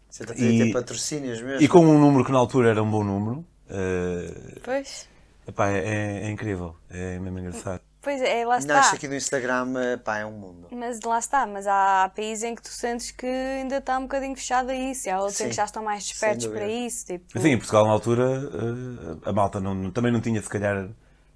[0.09, 1.57] Você está a ter patrocínios mesmo.
[1.57, 1.63] Sul.
[1.63, 3.45] E com um número que na altura era um bom número.
[3.73, 5.09] Eh, Pois.
[5.49, 6.77] epá, é, é- é incrível.
[6.91, 7.81] É mesmo engraçado.
[8.03, 8.81] Pois é, lá está.
[8.81, 10.67] isto aqui no Instagram, eh, pá, é um mundo.
[10.73, 14.35] Mas lá está, mas há países em que tu sentes que ainda está um bocadinho
[14.35, 17.07] fechado a isso, e há outros em que já estão mais despertos para isso.
[17.07, 20.89] Tipo, Sim, em Portugal na altura eh, a malta não, também não tinha se calhar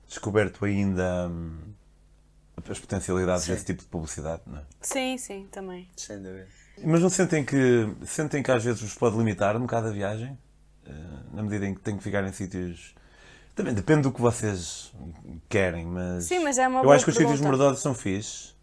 [0.08, 1.56] descoberto ainda hum,
[2.68, 3.52] as potencialidades Sim.
[3.52, 4.42] desse tipo de publicidade.
[4.44, 4.62] Não é?
[4.80, 5.88] sim, sim, também.
[5.96, 6.48] Sem dúvida.
[6.84, 10.36] Mas não sentem que, sentem que às vezes vos pode limitar um bocado a viagem?
[10.86, 10.92] Eh,
[11.32, 12.94] na medida em que têm que ficar em sítios.
[13.54, 14.92] Também depende do que vocês
[15.48, 16.24] querem, mas.
[16.24, 18.54] Sim, mas é uma Eu boa acho que os sítios mordosos são fixes,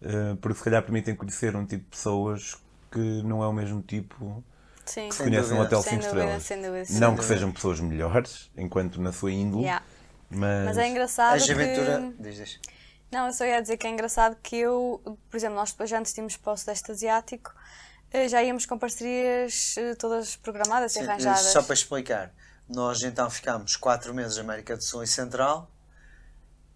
[0.00, 2.56] eh, porque se calhar permitem conhecer um tipo de pessoas
[2.90, 4.42] que não é o mesmo tipo
[4.84, 6.42] Sim, que Sem conhecem um hotel Sem 5 dúvida, estrelas.
[6.42, 7.34] sem dúvida, sem não que dúvida.
[7.34, 9.84] sejam pessoas melhores, enquanto na sua índole, Yeah.
[10.30, 10.64] mas.
[10.64, 12.14] Mas é engraçado As aventuras.
[12.16, 12.22] que...
[12.22, 12.60] Diz, diz.
[13.10, 16.14] Não, eu só ia dizer que é engraçado que eu, por exemplo, nós depois antes
[16.14, 17.54] tínhamos para o Sudeste Asiático,
[18.28, 21.46] já íamos com parcerias eh, todas programadas e arranjadas.
[21.46, 22.32] Só para explicar,
[22.68, 25.70] nós então ficámos 4 meses na América do Sul e Central.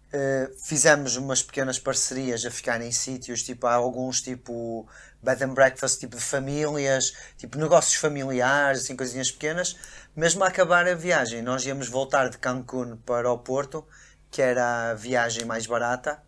[0.07, 4.87] Uh, fizemos umas pequenas parcerias a ficar em sítios, tipo, há alguns tipo
[5.21, 9.75] bed and breakfast, tipo de famílias, tipo negócios familiares, assim, coisinhas pequenas.
[10.15, 13.85] Mesmo a acabar a viagem, nós íamos voltar de Cancún para o Porto,
[14.31, 16.23] que era a viagem mais barata,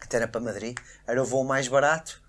[0.00, 0.76] até era para Madrid,
[1.06, 2.22] era o voo mais barato.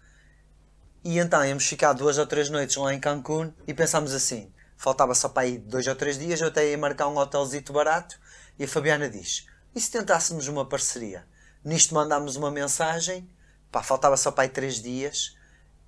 [1.03, 5.15] E então íamos ficar duas ou três noites lá em Cancún e pensámos assim: faltava
[5.15, 8.19] só para aí dois ou três dias, eu até ia marcar um hotelzito barato
[8.57, 11.25] e a Fabiana diz: e se tentássemos uma parceria?
[11.63, 13.29] Nisto mandámos uma mensagem,
[13.71, 15.35] pá, faltava só para aí três dias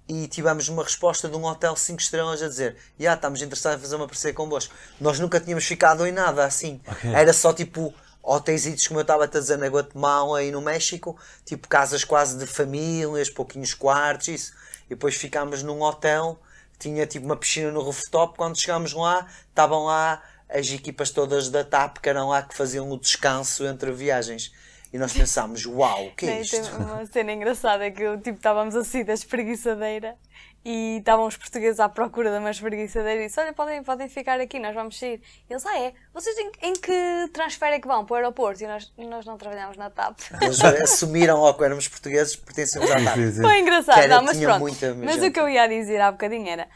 [0.07, 3.79] e tivemos uma resposta de um hotel 5 estrelas a dizer: Já, yeah, estamos interessados
[3.79, 4.73] em fazer uma parceria convosco.
[4.99, 6.81] Nós nunca tínhamos ficado em nada assim.
[6.87, 7.13] Ok.
[7.13, 11.67] Era só tipo hotéis, como eu estava a dizer, na Guatemala e no México, tipo
[11.67, 14.53] casas quase de famílias, pouquinhos quartos, isso.
[14.91, 16.37] E depois ficámos num hotel,
[16.77, 18.35] tinha tipo uma piscina no rooftop.
[18.35, 22.91] Quando chegámos lá, estavam lá as equipas todas da TAP que eram lá que faziam
[22.91, 24.53] o descanso entre viagens.
[24.91, 26.61] E nós pensámos, uau, o que é isto?
[26.61, 30.17] tem uma cena engraçada que eu, tipo, estávamos assim da espreguiçadeira
[30.63, 34.39] e estavam os portugueses à procura de uma espreguiçadeira e disse, olha, podem, podem ficar
[34.39, 35.21] aqui, nós vamos sair.
[35.49, 35.93] E eles, ah é?
[36.13, 38.63] Vocês em, em que transfer é que vão para o aeroporto?
[38.63, 40.19] E nós, nós não trabalhamos na TAP.
[40.41, 43.17] Eles assumiram logo que éramos portugueses, pertencemos à TAP.
[43.41, 44.59] Foi engraçado, era- não, mas pronto.
[44.59, 45.27] muita mas gente.
[45.29, 46.67] o que eu ia dizer há bocadinho era...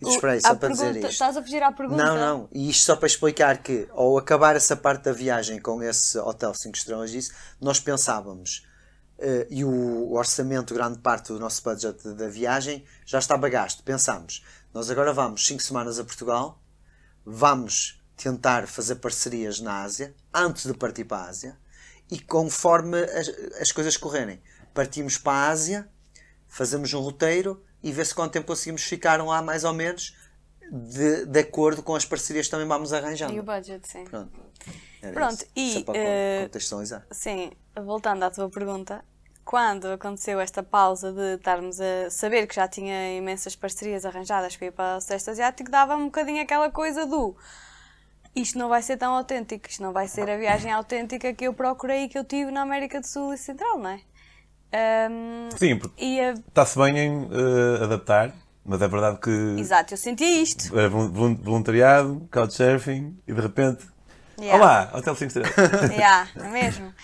[0.00, 1.12] o- Espera aí, a só para dizer pergunta- isto.
[1.12, 2.02] Estás a fugir à pergunta?
[2.04, 2.48] Não, não.
[2.52, 6.54] E isto só para explicar que, ao acabar essa parte da viagem com esse hotel
[6.54, 8.64] 5 estrelas, disse, nós pensávamos,
[9.24, 13.80] eh, e o, orçamento, grande parte do nosso budget da viagem, já estava gasto.
[13.84, 16.60] Pensámos, nós agora vamos 5 semanas a Portugal,
[17.24, 21.56] vamos tentar fazer parcerias na Ásia, antes de partir para a Ásia,
[22.10, 23.28] e conforme as,
[23.60, 24.42] as coisas correrem,
[24.74, 25.88] partimos para a Ásia,
[26.48, 30.16] fazemos um roteiro e vê se quanto tempo conseguimos ficar lá, mais ou menos,
[30.68, 33.34] de, de acordo com as parcerias que também vamos arranjando.
[33.34, 34.04] E o budget, sim.
[34.04, 34.32] Pronto.
[35.00, 35.46] Era Pronto, isso.
[35.54, 37.06] e, Só para eh, contextualizar.
[37.10, 37.52] Sim,
[37.84, 39.04] voltando à tua pergunta,
[39.44, 44.66] quando aconteceu esta pausa de estarmos a saber que já tinha imensas parcerias arranjadas para
[44.68, 47.36] ir para o Sudeste Asiático, dava um bocadinho aquela coisa do
[48.34, 51.52] isto não vai ser tão autêntico, isto não vai ser a viagem autêntica que eu
[51.52, 54.00] procurei e que eu tive na América do Sul e Central, não é?
[54.72, 58.32] Ahm, Sim, porque a- está-se bem em eh, adaptar,
[58.64, 60.70] mas é verdade que exato, eu sentia isto.
[60.88, 63.86] vol- vol- voluntariado, couchsurfing e de repente.
[64.40, 64.56] Yeah.
[64.64, 65.90] Olá, Hotel 5 estrelas.
[65.92, 66.94] Yeah, é mesmo?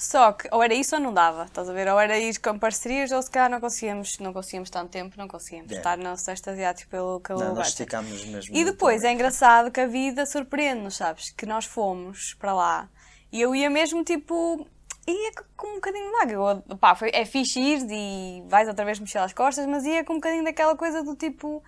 [0.00, 1.88] Só que ou era isso ou não dava, estás a ver?
[1.88, 5.26] Ou era ir com parcerias ou se calhar não conseguíamos, não conseguíamos tanto tempo, não
[5.26, 5.90] conseguíamos Yeah.
[5.90, 8.56] estar no Sudeste Asiático pelo, pelo Não, nós esticámos mesmo.
[8.56, 11.30] E depois é engraçado que a vida surpreende-nos, sabes?
[11.30, 12.88] Que nós fomos para lá
[13.32, 14.64] e eu ia mesmo tipo.
[15.04, 16.32] ia com um bocadinho de vaga.
[16.34, 20.04] Eu, pá, foi, é fixe ir e vais outra vez mexer às costas, mas ia
[20.04, 21.60] com um bocadinho daquela coisa do tipo.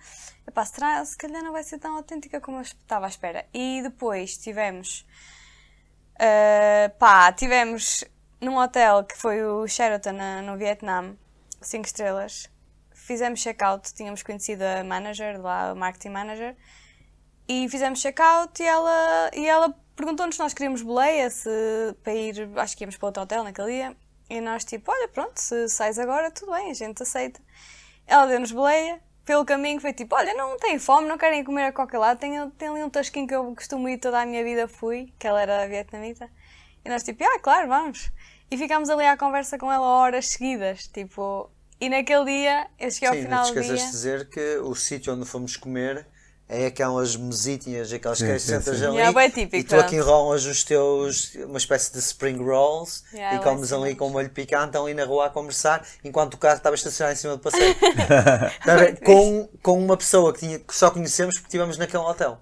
[0.47, 3.45] Epá, será, se calhar não vai ser tão autêntica como eu estava à espera.
[3.53, 5.05] E depois tivemos.
[6.19, 8.03] ah, pá, tivemos
[8.41, 11.15] num hotel que foi o Sheraton na- no Vietnã,
[11.61, 12.49] 5 estrelas.
[12.93, 16.55] Fizemos check-out, tínhamos conhecido a manager lá, a marketing manager,
[17.47, 21.49] e fizemos check-out e ela, e ela perguntou-nos se nós queríamos boleia, se
[22.03, 23.97] para ir, acho que íamos para outro hotel naquele dia,
[24.29, 27.41] e nós tipo, olha pronto, se sais agora, tudo bem, a gente aceita.
[28.07, 31.71] Ela deu-nos boleia, pelo caminho foi tipo, olha, não têm fome, não querem comer a
[31.73, 34.67] qualquer lado, tem, tem ali um tasquinho que eu costumo ir toda a minha vida
[34.67, 36.29] fui, que ela era vietnamita,
[36.83, 38.11] e nós tipo, ah, claro, vamos.
[38.51, 43.07] E ficámos ali à conversa com ela horas seguidas, tipo, e naquele dia, eu cheguei
[43.07, 43.85] ao Sim, não final te do esqueças dia...
[43.85, 46.05] de dizer que o sítio onde fomos comer
[46.49, 48.85] é aquelas mesitinhas, aquelas Sim, que sim, sentas sim.
[48.85, 53.03] ali Yeah, bem típico, e tu aqui enrolas os teus, uma espécie de spring rolls
[53.13, 56.33] Yeah, e eu comes ali com o molho picante ali na rua a conversar enquanto
[56.33, 57.73] o carro estava estacionado em cima do passeio.
[58.65, 62.37] Tá com, com uma pessoa que, tinha, que só conhecemos porque estivemos naquele hotel.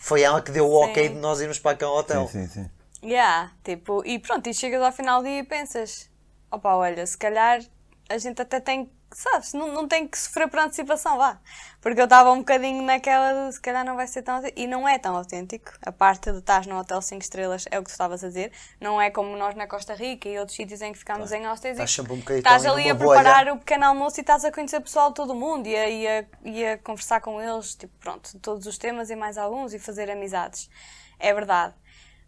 [0.00, 1.14] Foi ela que deu o ok Sim.
[1.14, 2.26] de nós irmos para aquele hotel.
[2.26, 2.70] Sim, sim, sim.
[3.04, 6.08] Yeah, tipo, e pronto, e chegas ao final do dia e pensas,
[6.50, 7.60] opa, olha, se calhar
[8.08, 11.40] a gente até tem, sabes, não, não tem que sofrer por antecipação, vá.
[11.80, 14.66] Porque eu estava um bocadinho naquela de se calhar não vai ser tão autêntico, e
[14.68, 15.72] não é tão autêntico.
[15.84, 18.52] A parte de estar num hotel 5 estrelas é o que tu estavas a dizer,
[18.80, 21.72] não é como nós na Costa Rica e outros sítios em que ficámos em hostels
[21.72, 23.20] Estás sempre um bocadinho estás ali a numa bolha.
[23.20, 25.74] preparar o pequeno almoço e estás a conhecer o pessoal de todo o mundo e
[25.74, 29.36] a, e, a, e a conversar com eles, tipo, pronto, todos os temas e mais
[29.36, 30.70] alguns e fazer amizades.
[31.18, 31.74] É verdade.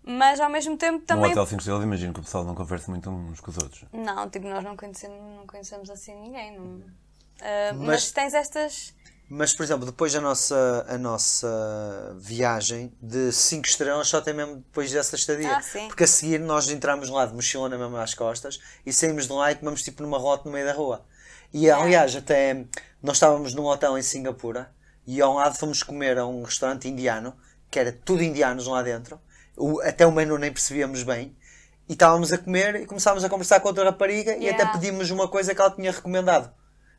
[0.06, 1.30] Mas ao mesmo tempo também.
[1.30, 3.84] Hotel 5 estrelas, imagino que o pessoal não conversa muito uns com os outros.
[3.92, 6.58] Não, tipo, nós não conhecemos, não conhecemos assim ninguém.
[6.58, 6.82] Não...
[7.40, 7.86] Ah, mas...
[7.86, 8.94] Mas- tens estas.
[9.26, 14.56] Mas, por exemplo, depois da nossa, a nossa viagem de 5 estrelas só tem mesmo
[14.56, 15.56] depois dessa estadia.
[15.56, 15.88] Ah, sim.
[15.88, 19.50] Porque a seguir nós entramos lá de mochilona mesmo às costas e saímos de lá
[19.50, 21.06] e comemos tipo numa rota no meio da rua.
[21.54, 22.66] E aliás, até
[23.02, 24.70] nós estávamos num hotel em Singapura
[25.06, 27.34] e ao lado fomos comer a um restaurante indiano,
[27.70, 29.18] que era tudo indianos lá dentro.
[29.56, 31.36] O- até o menu nem percebíamos bem.
[31.88, 34.62] E estávamos a comer e começámos a conversar com outra rapariga e Yeah.
[34.62, 36.52] até pedimos uma coisa que ela tinha recomendado.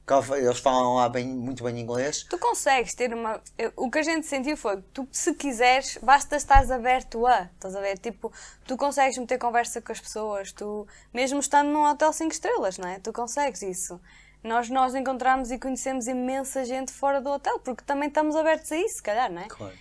[0.08, 2.24] Ela- Eles falam lá bem, muito bem inglês.
[2.30, 3.42] Tu consegues ter uma.
[3.76, 7.50] O que a gente sentiu foi tu, se quiseres, basta estares aberto a.
[7.56, 7.98] Estás a ver?
[7.98, 8.32] Tipo,
[8.68, 12.88] tu consegues meter conversa com as pessoas, tu, mesmo estando num hotel 5 estrelas, não
[12.88, 13.00] é?
[13.00, 14.00] Tu consegues isso.
[14.44, 18.78] Nós, nós encontramos e conhecemos imensa gente fora do hotel, porque também estamos abertos a
[18.78, 19.48] isso, se calhar, não é?
[19.48, 19.74] Claro.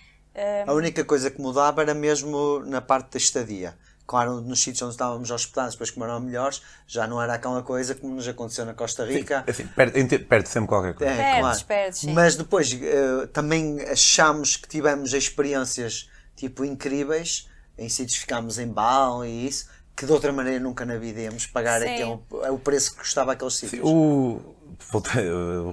[0.67, 3.75] A única coisa que mudava era mesmo na parte da estadia.
[4.07, 7.95] Claro, nos sítios onde estávamos hospedados, depois como eram melhores, já não era aquela coisa
[7.95, 9.43] como nos aconteceu na Costa Rica.
[9.47, 11.11] Assim, perde, em ter- perde sempre qualquer coisa.
[11.11, 11.65] É, Perdes, claro.
[11.65, 12.13] perdes, sim.
[12.13, 18.67] Mas depois eh, também achamos que tivemos experiências tipo incríveis em sítios que ficámos em
[18.67, 21.87] Bali e isso, que de outra maneira nunca na vida íamos pagar Sim.
[21.93, 22.19] aquele,
[22.51, 23.81] o preço que custava aqueles sítios.
[23.83, 24.54] O, volta- eh,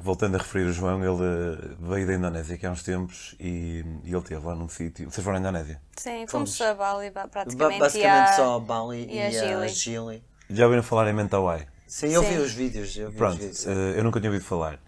[0.02, 3.84] voltando a referir o João, ele eh, veio da Indonésia aqui há uns tempos e,
[4.04, 5.10] e ele esteve lá num sítio.
[5.10, 5.80] Vocês foram à Indonésia?
[5.96, 6.56] Sim, Fomos.
[6.56, 7.80] fomos a Bali ba- Ba- praticamente.
[7.80, 9.20] Basicamente e a- só a Bali e e,
[9.64, 9.66] a.
[9.68, 10.22] Gili.
[10.50, 11.66] Já ouviram falar em Mentawai?
[11.86, 12.38] Sim, eu vi Sim.
[12.38, 12.96] os vídeos.
[12.96, 13.66] Eu vi Pronto, os vídeos.
[13.66, 14.78] eh, eu nunca tinha ouvido falar.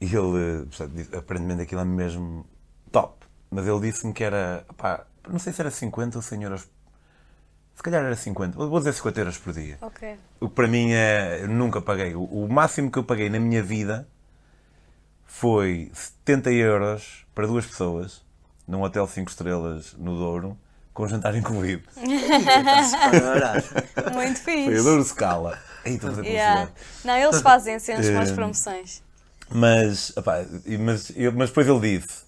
[0.00, 0.66] E ele,
[1.12, 2.46] eh, aparentemente aquilo é mesmo
[2.92, 3.26] top.
[3.50, 6.68] Mas ele disse-me que era, pá, não sei se era 50 ou 100 euros.
[7.78, 9.78] Se calhar era 50, vou dizer 50 euros por dia.
[9.80, 10.16] Ok.
[10.40, 11.38] O que para mim é.
[11.42, 12.12] Eu nunca paguei.
[12.12, 14.08] O, o máximo que eu paguei na minha vida
[15.24, 18.20] foi 70 euros para duas pessoas
[18.66, 20.58] num hotel 5 estrelas no Douro,
[20.92, 21.84] com jantar incluído.
[24.12, 24.82] Muito Foi a fixe.
[24.82, 25.56] Douro Scala.
[25.84, 26.68] Aí a fazer Yeah.
[27.04, 29.02] Não, eles fazem sempre umas Eh, promoções.
[29.50, 32.24] Mas, opá, e- mas, eu- mas depois ele disse: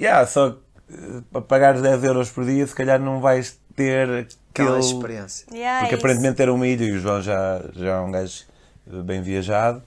[0.00, 0.56] yeah, só
[0.90, 4.92] eh, para pagares 10 euros por dia, se calhar não vais ter Aquela aquele.
[4.94, 5.46] experiência.
[5.52, 6.06] Yeah, Porque é isso.
[6.06, 8.44] aparentemente era uma ilha e o João já, já é um gajo
[8.86, 9.82] eh, bem viajado.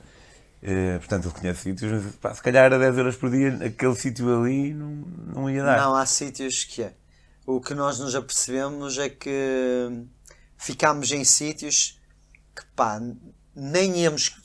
[0.61, 3.95] Eh, portanto, ele conhece sítios, mas pá, se calhar a 10 euros por dia, aquele
[3.95, 4.89] sítio ali não,
[5.33, 5.77] não ia dar.
[5.77, 6.93] Não, há sítios que é.
[7.45, 9.89] O que nós nos apercebemos é que
[10.57, 11.99] ficámos em sítios
[12.55, 12.99] que pá,
[13.55, 14.35] nem íamos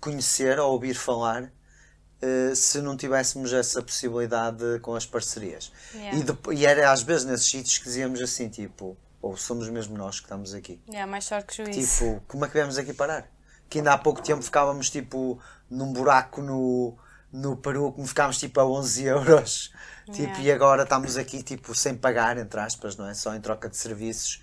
[0.00, 1.50] conhecer ou ouvir falar
[2.22, 5.72] eh, se não tivéssemos essa possibilidade com as parcerias.
[5.94, 6.18] Yeah.
[6.18, 9.96] E, depo- e era às vezes nesses sítios que dizíamos assim, tipo, ou somos mesmo
[9.96, 10.80] nós que estamos aqui.
[10.88, 12.04] Yeah, mais sorte que juízo.
[12.04, 13.26] Tipo, como é que viemos aqui parar?
[13.68, 16.96] Que ainda há pouco tempo ficávamos tipo num buraco no,
[17.32, 19.72] no Peru, como ficámos tipo a 11 euros.
[20.04, 20.40] Tipo, Yeah.
[20.42, 23.14] e agora estamos aqui tipo sem pagar, entre aspas, não é?
[23.14, 24.42] Só em troca de serviços.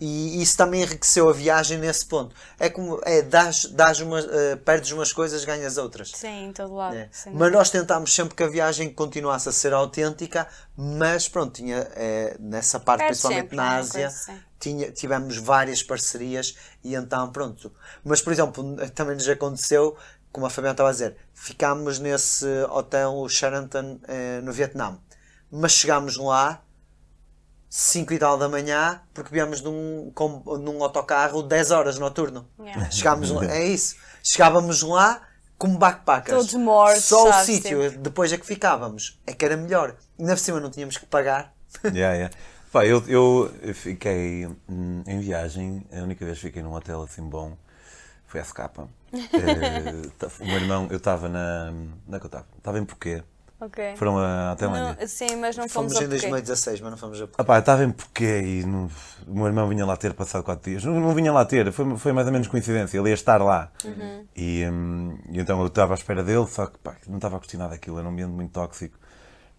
[0.00, 2.34] E isso também enriqueceu a viagem nesse ponto.
[2.58, 6.12] É como, é, dás, dás umas, eh, perdes umas coisas, ganhas outras.
[6.14, 6.96] Sim, em todo lado.
[6.96, 7.10] É.
[7.34, 12.34] Mas nós tentámos sempre que a viagem continuasse a ser autêntica, mas pronto, tinha, eh,
[12.40, 17.30] nessa parte, Perde principalmente sempre na alguma Ásia, coisa, tinha, tivemos várias parcerias e então
[17.30, 17.70] pronto.
[18.02, 19.98] Mas, por exemplo, também nos aconteceu,
[20.32, 24.98] como a Fabiana estava a dizer, ficámos nesse hotel o Sheraton eh, no Vietnã,
[25.50, 26.62] mas chegámos lá
[27.70, 32.44] 5 e tal da manhã, porque viemos num, com, num autocarro 10 horas noturno.
[32.58, 32.90] Yeah.
[32.90, 33.94] Chegámos lá, é isso.
[34.24, 35.22] Chegávamos lá
[35.56, 36.36] como backpackers.
[36.36, 39.94] Todos mortos, Só o sítio, depois é que ficávamos, é que era melhor.
[40.18, 41.54] Ainda por cima não tínhamos que pagar.
[41.84, 42.36] Yeah, yeah.
[42.72, 47.22] Pá, eu, eu fiquei hum, em viagem, a única vez que fiquei num hotel assim
[47.22, 47.56] bom
[48.26, 48.58] foi a SK.
[49.12, 51.72] Eh, o meu irmão, eu estava na.
[52.06, 52.46] Onde é que eu estava?
[52.56, 53.24] Estava em Porquê.
[53.60, 53.94] Ok.
[53.96, 54.96] Foram à Tailândia.
[55.00, 56.28] Não, sim, mas não fomos, Fomos a em Porquê.
[56.28, 58.90] 2016, mas não fomos a Ah pá, estava em Porquê e não-
[59.26, 60.82] o meu irmão vinha lá ter passado 4 dias.
[60.84, 62.96] Não, não vinha lá ter, foi, foi mais ou menos coincidência.
[62.98, 63.70] Ele ia estar lá.
[64.34, 67.38] E, hum, e então eu estava à espera dele, só que pá, não estava a
[67.38, 67.98] curtir nada daquilo.
[67.98, 68.98] Era um ambiente muito tóxico.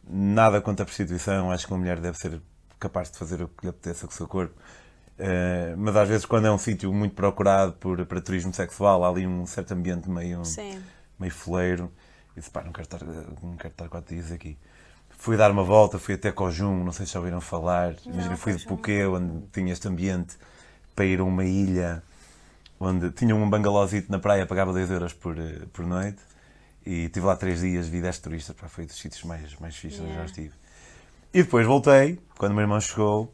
[0.09, 1.51] Nada contra a prostituição.
[1.51, 2.41] Acho que uma mulher deve ser
[2.79, 4.55] capaz de fazer o que lhe apeteça com o seu corpo.
[5.19, 9.09] Eh, mas às vezes, quando é um sítio muito procurado por, para turismo sexual, há
[9.09, 10.81] ali um certo ambiente meio Sim.
[11.19, 11.91] meio foleiro.
[12.35, 14.57] E disse, pá, não quero estar, não quero estar quatro dias aqui.
[15.09, 17.95] Fui dar uma volta, fui até Cojum, não sei se já ouviram falar.
[18.05, 18.65] Imagina, fui de.
[18.65, 20.37] Puquê, onde tinha este ambiente,
[20.95, 22.01] para ir a uma ilha
[22.79, 26.19] onde tinha um bangalózito na praia, pagava 2 euros por, eh, por noite.
[26.83, 29.99] E estive lá três dias, vi 10 turistas, pá, foi dos sítios mais, mais fixos
[29.99, 30.21] Yeah.
[30.21, 30.53] já estive.
[31.31, 33.31] E depois voltei, quando o meu irmão chegou,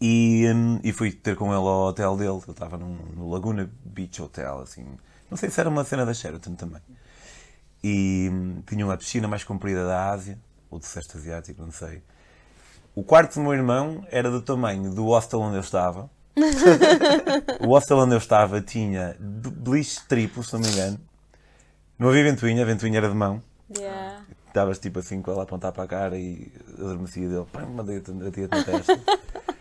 [0.00, 2.30] e, hum, e fui ter com ele ao hotel dele.
[2.30, 4.84] Ele estava no Laguna Beach Hotel, assim.
[5.30, 6.80] Não sei se era uma cena da Sheraton também.
[7.82, 10.38] E hum, tinha uma piscina mais comprida da Ásia,
[10.70, 12.02] ou do Sudeste Asiático, não sei.
[12.94, 16.10] O quarto do meu irmão era do tamanho do hostel onde eu estava.
[17.60, 21.00] o hostel onde eu estava tinha beliche triplo, se não me engano.
[21.98, 23.42] Não havia ventoinha, a ventoinha era de mão.
[23.74, 24.24] Yeah.
[24.48, 28.10] Estavas tipo assim com ela a apontar para a cara e adormecia dele, pá, mandei-te
[28.10, 29.00] a tia na testa.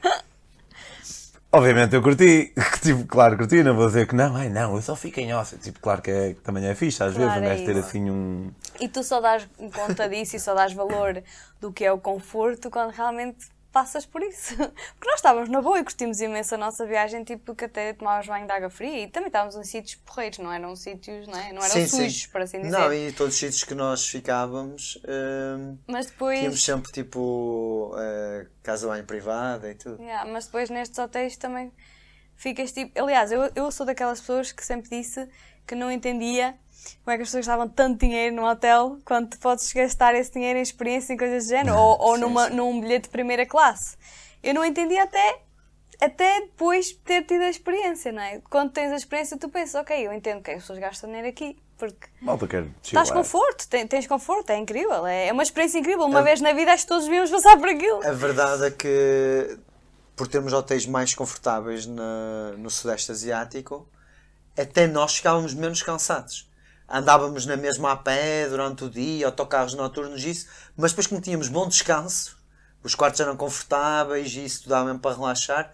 [1.54, 4.96] Obviamente eu curti, tipo, claro, curti, não vou dizer que não, ai não, eu só
[4.96, 5.58] fico em ossa.
[5.58, 7.78] Tipo, claro que é, que também é fixe, às Claro, vezes, um é gajo ter
[7.78, 8.52] assim um.
[8.80, 11.22] E tu só dás conta disso e só dás valor
[11.60, 14.56] do que é o conforto quando realmente passas por isso.
[14.58, 18.28] Porque nós estávamos na boa e curtimos imenso a nossa viagem, tipo que até tomávamos
[18.28, 21.52] banho de água fria e também estávamos em sítios porreiros, não eram sítios, não, é?
[21.54, 21.98] não eram Sim, sim.
[22.10, 22.78] sujos, por assim dizer.
[22.78, 26.40] Não, e todos os sítios que nós ficávamos, hum, Mas depois.
[26.40, 30.02] tínhamos sempre tipo eh, casa banho privada e tudo.
[30.02, 31.72] Yeah, mas depois nestes hotéis também
[32.36, 33.02] ficas tipo.
[33.02, 35.28] Aliás, eu, eu sou daquelas pessoas que sempre disse
[35.66, 36.56] que não entendia
[37.04, 40.32] como é que as pessoas gastavam tanto dinheiro num hotel quando tu podes gastar esse
[40.32, 43.98] dinheiro em experiência em coisas do género, ou, ou numa, num bilhete de primeira classe.
[44.44, 45.40] Eu não entendia até,
[46.00, 48.42] até depois de ter tido a experiência, não é?
[48.50, 51.58] Quando tens a experiência, tu pensas, ok, eu entendo que as pessoas gastam dinheiro aqui,
[51.78, 56.06] porque Malta quer estás conforto, ten- tens conforto, é incrível, é, é uma experiência incrível.
[56.06, 58.06] Uma vez na vida acho que todos devíamos passar por aquilo.
[58.06, 59.58] A verdade é que,
[60.16, 63.88] por termos hotéis mais confortáveis na- no Sudeste Asiático,
[64.58, 66.50] até nós ficávamos menos cansados.
[66.92, 71.48] Andávamos na mesma a pé durante o dia, autocarros noturnos, isso, mas depois, como tínhamos
[71.48, 72.38] bom descanso,
[72.84, 75.72] os quartos eram confortáveis e isso dava mesmo para relaxar,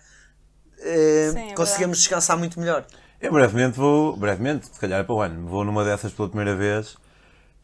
[0.79, 2.85] eh, Sim, é conseguíamos descansar muito melhor.
[3.19, 6.55] Eu brevemente vou, brevemente, se calhar é para o ano, vou numa dessas pela primeira
[6.55, 6.95] vez,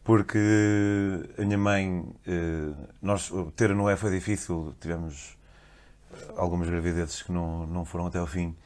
[0.02, 0.38] porque
[1.38, 5.36] a minha mãe, eh, nós, ter a Noé foi difícil, tivemos
[6.12, 8.56] eh, algumas gravidezes que não, não foram até ao fim,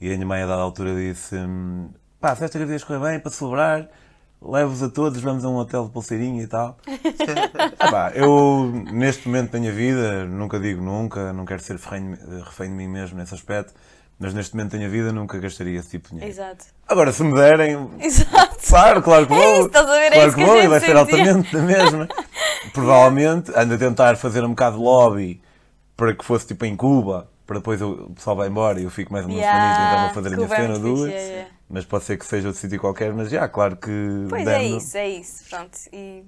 [0.00, 3.20] e a minha mãe a dada altura disse, hum, pá, se esta gravidez correr bem,
[3.20, 3.88] para celebrar,
[4.42, 6.76] levo-vos a todos, vamos a um hotel de pulseirinha e tal.
[7.78, 12.14] Ah, pá, eu, neste momento da minha vida, nunca digo nunca, não quero ser refém,
[12.44, 13.72] refém de mim mesmo nesse aspecto,
[14.18, 16.30] mas neste momento da minha vida nunca gastaria esse tipo de dinheiro.
[16.32, 16.66] Exato.
[16.86, 18.56] Agora, se me derem, Exato.
[18.68, 19.56] claro, claro que É vou.
[19.58, 20.06] isso, estás a ver?
[20.06, 22.08] É claro isso que que a vou e vai ser altamente da mesma.
[22.74, 25.40] Provavelmente ando a tentar fazer um bocado de lobby
[25.96, 29.12] para que fosse tipo em Cuba, para depois o pessoal vai embora e eu fico
[29.12, 31.10] mais uma Yeah, semana e tentava fazer a minha é cena duas.
[31.10, 31.50] yeah, yeah.
[31.72, 34.26] Mas pode ser que seja outro sítio qualquer, mas já, claro que.
[34.28, 35.44] Pois é isso, é isso.
[35.48, 35.78] Pronto.
[35.92, 36.24] E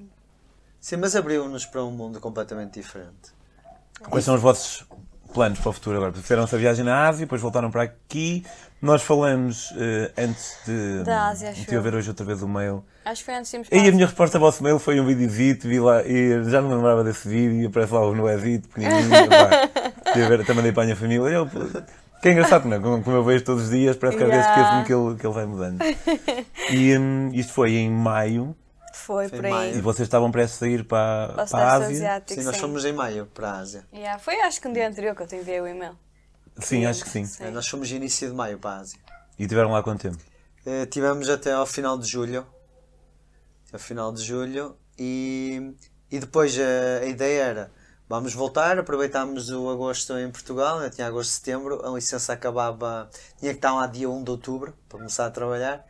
[0.80, 3.32] Sim, mas abriu-nos para um mundo completamente diferente.
[4.08, 4.84] Quais são os vossos
[5.32, 6.12] planos para o futuro agora?
[6.12, 8.44] Fizeram-se a viagem na Ásia, depois voltaram para aqui.
[8.80, 11.04] Nós falamos eh, antes de.
[11.04, 11.82] Da Ásia, acho Estive a eu.
[11.82, 12.84] ver hoje outra vez o mail.
[13.04, 15.06] acho que foi antes de irmos E a minha resposta ao vosso mail foi um
[15.06, 18.68] videozito, vi lá, e já não me lembrava desse vídeo, e aparece lá o Noezito,
[18.68, 19.68] pequenininho, pá.
[20.06, 21.28] Estive a ver, até mandei para a minha família.
[21.28, 21.48] Eu,
[22.22, 22.80] que é engraçado, não é?
[22.80, 25.26] Como, como eu vejo todos os dias, parece que às vezes esqueço-me que ele, que
[25.26, 25.82] ele vai mudando.
[26.70, 28.56] E hum, isto foi em maio,
[28.94, 29.52] Foi Foi por aí.
[29.52, 29.76] maio.
[29.76, 31.88] e vocês estavam prestes a ir para, Para para a Ásia.
[31.88, 32.40] Asiático.
[32.40, 33.84] Sim, nós fomos em maio para a Ásia.
[33.92, 35.96] Yeah, Foi acho que um dia anterior que eu te enviei o e-mail.
[36.58, 37.24] Sim, acho que sim.
[37.24, 37.50] Sim.
[37.50, 38.98] Nós fomos início de maio para a Ásia.
[39.38, 40.18] E tiveram lá quanto tempo?
[40.64, 42.46] Eh, tivemos até ao final de julho.
[43.66, 44.76] Até ao final de julho.
[44.98, 45.74] E,
[46.10, 47.72] e depois a, a ideia era:
[48.12, 50.90] vamos voltar, aproveitámos o agosto em Portugal, né?
[50.90, 53.08] tinha agosto setembro, a licença acabava,
[53.38, 55.82] tinha que estar lá dia 1 de outubro para começar a trabalhar.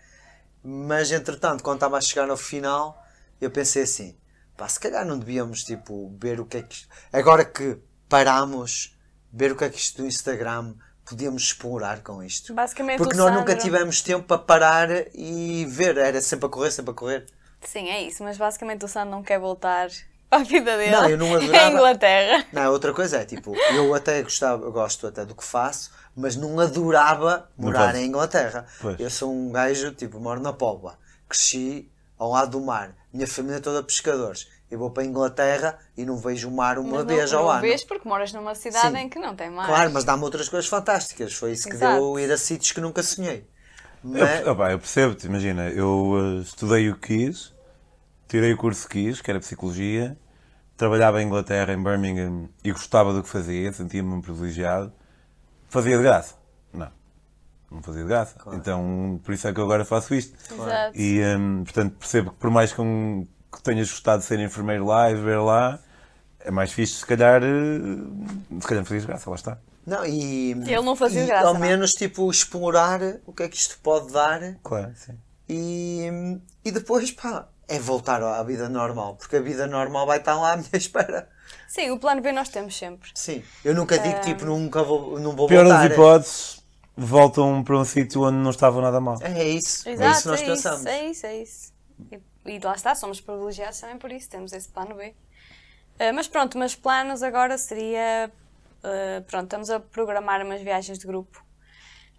[0.63, 2.97] Mas entretanto, quando estava a chegar ao final,
[3.41, 4.17] eu pensei assim:
[4.57, 6.87] pá, se calhar não devíamos tipo, ver o que é que.
[7.13, 7.77] Agora que
[8.09, 8.97] parámos,
[9.33, 12.55] ver o que é que isto do Instagram podíamos explorar com isto.
[12.55, 16.71] Basicamente Porque nós Sandro- nunca tivemos tempo para parar e ver, era sempre a correr,
[16.71, 17.27] sempre a correr.
[17.63, 19.89] Sim, é isso, mas basicamente o Sandro não quer voltar
[20.33, 20.91] para a vida dele.
[20.91, 21.67] Não, eu não É adorava.
[21.67, 22.47] a Inglaterra.
[22.53, 26.37] Não, outra coisa é tipo, eu até gostava, eu gosto até do que faço, mas
[26.37, 28.65] não adorava morar em Inglaterra.
[28.81, 28.99] Pois.
[28.99, 33.57] Eu sou um gajo, tipo, moro na Póvoa, cresci ao lado do mar, minha família
[33.59, 34.49] é toda pescadores.
[34.71, 37.45] Eu vou para a Inglaterra e não vejo o mar uma Mas vez não, ao
[37.45, 37.61] não ano.
[37.61, 39.03] vês porque moras numa cidade Sim.
[39.03, 39.67] em que não tem mar.
[39.67, 41.35] Claro, mas dá-me outras coisas fantásticas.
[41.35, 42.01] Foi isso que Exato.
[42.01, 43.47] deu ir a sítios que nunca sonhei.
[44.03, 47.53] Eu, Mas, opá, eu percebo-te, imagina, eu eh, estudei o que quis,
[48.27, 50.17] tirei o curso que quis, que era Psicologia,
[50.77, 54.93] trabalhava em Inglaterra, em Birmingham, e gostava do que fazia, sentia-me um privilegiado.
[55.69, 56.35] Fazia de graça?
[56.73, 56.91] Não.
[57.71, 58.37] Não fazia de graça.
[58.53, 60.37] Então, por isso é que eu agora faço isto.
[60.53, 60.97] Exato.
[60.99, 64.85] E, hum, portanto, percebo que por mais que, um, que tenhas gostado de ser enfermeiro
[64.87, 65.79] lá e viver lá,
[66.41, 69.59] é mais fixe, se calhar, eh, se calhar não fazias graça, lá está.
[69.87, 71.61] não, e, Ele não fazia e graça, ao não.
[71.61, 75.19] menos tipo explorar o que é que isto pode dar Claro, sim.
[75.49, 76.09] E,
[76.65, 80.53] e depois, pá, é voltar à vida normal, porque a vida normal vai estar lá
[80.53, 81.29] à minha espera.
[81.67, 83.11] Sim, o plano B nós temos sempre.
[83.15, 85.87] Sim, eu nunca digo, tipo, nunca vou, não vou Pior das voltar.
[85.87, 86.63] hipóteses,
[86.97, 89.19] voltam para um sítio onde não estava nada mal.
[89.21, 90.81] É isso, é Exato, isso que nós é pensamos.
[90.81, 91.73] isso, é isso, é isso.
[92.11, 95.15] E, e lá está, somos privilegiados também por isso, temos esse plano B.
[95.99, 98.31] Ah, mas pronto, mas planos agora seria.
[98.85, 101.45] ah, pronto, estamos a programar umas viagens de grupo.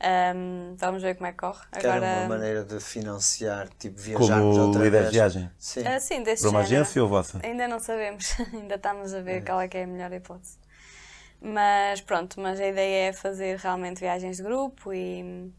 [0.06, 1.66] Ahm, vamos ver como é que corre.
[1.72, 5.12] Que era Agora, uma maneira de financiar, tipo, viajarmos Como outra líder vez.
[5.12, 5.52] de viagem.
[5.58, 5.88] Sim.
[5.88, 6.82] ah, sim, desse Para uma género.
[6.84, 7.40] agência ou vossa?
[7.42, 10.58] Ainda não sabemos, ainda estamos a ver qual é que é a melhor hipótese.
[11.42, 15.50] Mas pronto, mas a ideia é fazer realmente viagens de grupo e,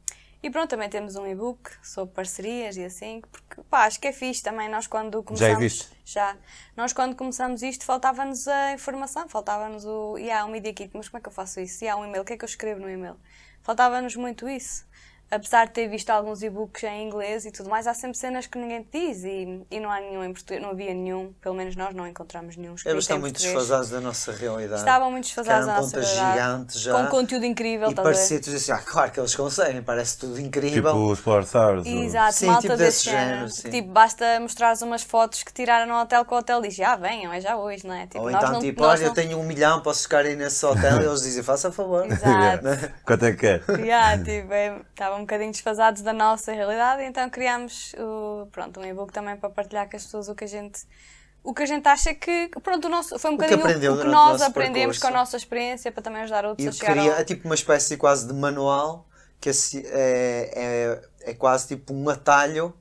[0.43, 4.13] e pronto, também temos um e-book sobre parcerias e assim, porque pá, acho que é
[4.13, 5.59] fixe também nós quando começamos...
[5.59, 5.89] viste?
[6.05, 6.37] Já.
[6.77, 10.19] Nós quando começamos isto faltava-nos a informação, faltava-nos o...
[10.19, 11.83] E há um Media Kit, mas como é que eu faço isso?
[11.85, 13.17] E há um e-mail, o que é que eu escrevo no e-mail?
[13.65, 14.87] Faltava-nos muito isso.
[15.35, 18.59] Apesar de ter visto alguns e-books em inglês e tudo mais, há sempre cenas que
[18.59, 21.77] ninguém te diz e, e não há nenhum em português, não havia nenhum, pelo menos
[21.77, 24.81] nós não encontramos nenhum escrito Eles estão muito desfasados da nossa realidade.
[24.81, 26.33] Estavam muito desfasados da nossa realidade.
[26.33, 26.93] gigantes já.
[27.05, 30.41] Com conteúdo incrível, E parecia, tu dizes assim, ah, claro que eles conseguem, parece tudo
[30.41, 30.93] incrível.
[30.93, 31.87] Tipo os Polar Stars.
[31.87, 33.49] Exato, Sim, malta tipo desse desse género.
[33.51, 33.71] sim.
[33.71, 37.33] Tipo, basta mostrares umas fotos que tiraram no hotel que o hotel diz, já venham,
[37.33, 38.07] é já hoje, não é?
[38.07, 40.37] Tipo, Ou nós então, não, tipo, olha, eu não- tenho um milhão, posso ficar aí
[40.37, 42.07] nesse hotel e eles dizem, faça favor.
[42.07, 42.65] Exato.
[43.05, 43.61] Quanto é que?
[43.85, 48.85] Yeah, tipo, é, estavam um bocadinho desfasados da nossa realidade, então criámos o, pronto, um
[48.85, 50.87] e-book também para partilhar com as pessoas o que a gente
[51.43, 54.07] o que a gente acha que pronto, o nosso, foi um que bocadinho o que
[54.07, 55.13] o nós nosso aprendemos com a percurso.
[55.13, 57.19] nossa experiência para também ajudar outros E a chegar queria, ao...
[57.19, 59.07] é tipo uma espécie quase de manual,
[59.39, 62.75] que assim, é, é, é quase tipo um atalho,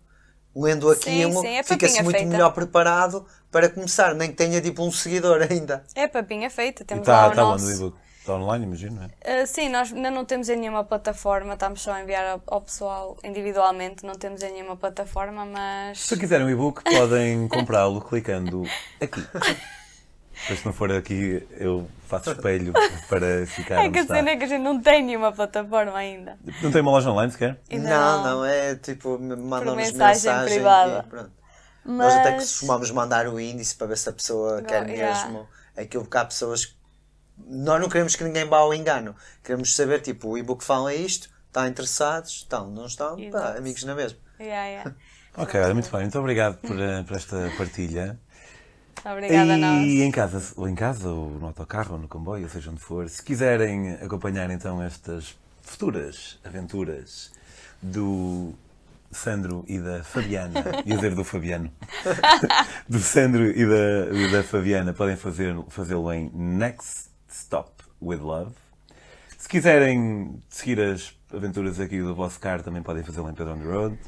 [0.56, 2.32] lendo aquilo, sim, é fica-se muito feita.
[2.32, 5.84] melhor preparado para começar, nem que tenha tipo um seguidor ainda.
[5.94, 7.94] É papinha feita, E temos está lá o tá nosso...
[8.24, 9.44] Está online, imagino, não é?
[9.44, 12.62] Uh, sim, nós ainda não temos em nenhuma plataforma, estamos só a enviar ao, ao
[12.62, 16.00] pessoal individualmente, não temos em nenhuma plataforma, mas...
[16.00, 18.64] Se quiserem o e-book, podem comprá-lo clicando
[19.02, 19.20] aqui.
[19.20, 22.72] Depois, se não for aqui, eu faço espelho
[23.10, 26.38] para ficar É que a cena é que a gente não tem nenhuma plataforma ainda.
[26.62, 27.60] Não tem uma loja online sequer?
[27.70, 31.04] Ainda não, não, é tipo, mandam-nos mensagem mensagem, privada.
[31.06, 31.32] e pronto.
[31.84, 31.98] Mas...
[31.98, 35.26] Nós até costumamos mandar o índice para ver se a pessoa quer yeah.
[35.26, 35.46] mesmo
[35.76, 36.83] aquilo que há pessoas que
[37.48, 39.16] nós não queremos que ninguém vá ao engano.
[39.44, 43.96] Queremos saber, tipo, o e-book fala isto, está interessados, estão, não estão, pá, amigos na
[43.96, 44.18] mesma.
[44.40, 44.96] Yeah, yeah.
[45.36, 46.02] Ok, olha, muito bem.
[46.02, 48.20] Muito obrigado por, eh, por esta partilha.
[49.04, 49.84] Obrigada a nós.
[49.84, 52.80] E em casa, ou em casa, ou no autocarro, ou no comboio, ou seja onde
[52.80, 57.32] for, se quiserem acompanhar então estas futuras aventuras
[57.82, 58.54] do
[59.12, 61.72] Sandro e da Fabiana, ia dizer do Fabiano,
[62.88, 68.52] do Sandro e da, e da Fabiana, podem fazer- fazê-lo em Next Stop with Love.
[69.38, 73.58] Se quiserem seguir as aventuras aqui do vosso car, também podem fazê-lo em Pedro on
[73.58, 74.00] the Road.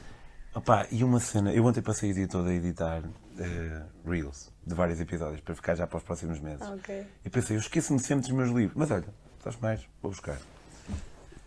[0.54, 3.04] Opa, e uma cena, eu ontem passei o dia todo a editar
[3.38, 6.62] eh, Reels de vários episódios para ficar já para os próximos meses.
[6.62, 7.06] Ok.
[7.26, 8.74] E pensei, eu esqueço-me sempre dos meus livros.
[8.76, 9.06] Mas olha,
[9.38, 9.82] estás mais?
[10.02, 10.38] Vou buscar.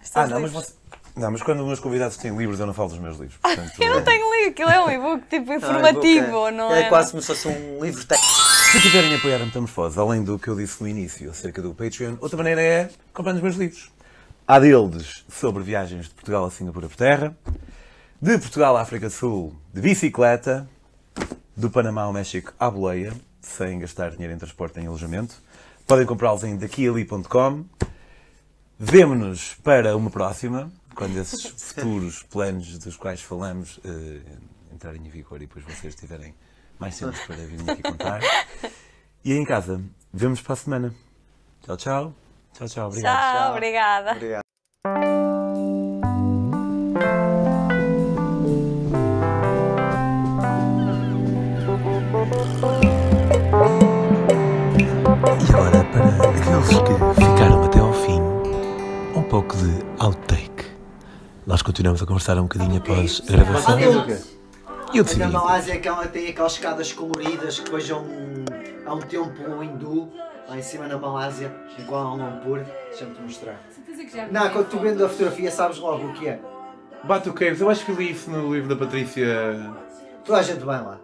[0.02, 0.74] Estás ah, não, mas, você...
[1.16, 3.38] não, mas quando os meus convidados têm livros, eu não falo dos meus livros.
[3.40, 6.74] Portanto, Eu não tenho livro, aquilo é um e-book tipo Ah, informativo, e-book é- não
[6.74, 6.80] é?
[6.82, 6.88] é?
[6.88, 8.37] quase como se fosse um livro técnico.
[8.70, 12.16] Se quiserem apoiar a Metamorfose, além do que eu disse no início acerca do Patreon,
[12.20, 13.90] outra maneira é comprando os meus livros.
[14.46, 17.34] Há deles sobre viagens de Portugal a Singapura por terra,
[18.20, 20.68] de Portugal à África Sul de bicicleta,
[21.56, 25.36] do Panamá ao México à boleia, sem gastar dinheiro em transporte nem alojamento.
[25.86, 27.64] Podem comprá-los em daquiali.com.
[28.78, 34.20] Vemo-nos para uma próxima, quando esses futuros planos dos quais falamos eh,
[34.74, 36.34] entrarem em vigor e depois vocês tiverem
[36.78, 38.20] mais cenas para virem aqui contar.
[39.24, 39.80] E aí em casa,
[40.12, 40.94] vemos para a semana.
[41.62, 42.14] Tchau, tchau.
[42.52, 42.86] Tchau, tchau.
[42.88, 43.14] Obrigado.
[43.14, 43.52] Tchau, Tchau.
[43.52, 44.12] obrigada.
[44.12, 44.42] Obrigado.
[54.78, 58.20] E agora, para aqueles que ficaram até ao fim,
[59.14, 60.64] um pouco de outtake.
[61.46, 64.37] Nós continuamos a conversar um bocadinho após a gravação.
[64.92, 65.26] E eu Na decidi.
[65.32, 68.44] Malásia aquela, tem aquelas escadas coloridas que depois há um,
[68.86, 70.10] há um templo hindu
[70.48, 72.60] lá em cima na Malásia, em Kuala Lumpur.
[72.90, 73.60] Deixa-me-te mostrar.
[74.30, 76.40] Não, quando tu vendo a fotografia sabes logo o que é.
[77.04, 79.26] Bate o Caves, eu acho que li isso no livro da Patrícia.
[80.24, 80.98] Toda a gente vai lá.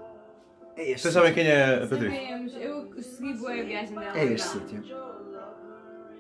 [0.77, 1.03] É este.
[1.03, 2.21] Vocês sabem quem é a Patrícia?
[2.21, 4.19] Sabemos, eu segui boa a viagem dela.
[4.19, 4.83] É este sítio.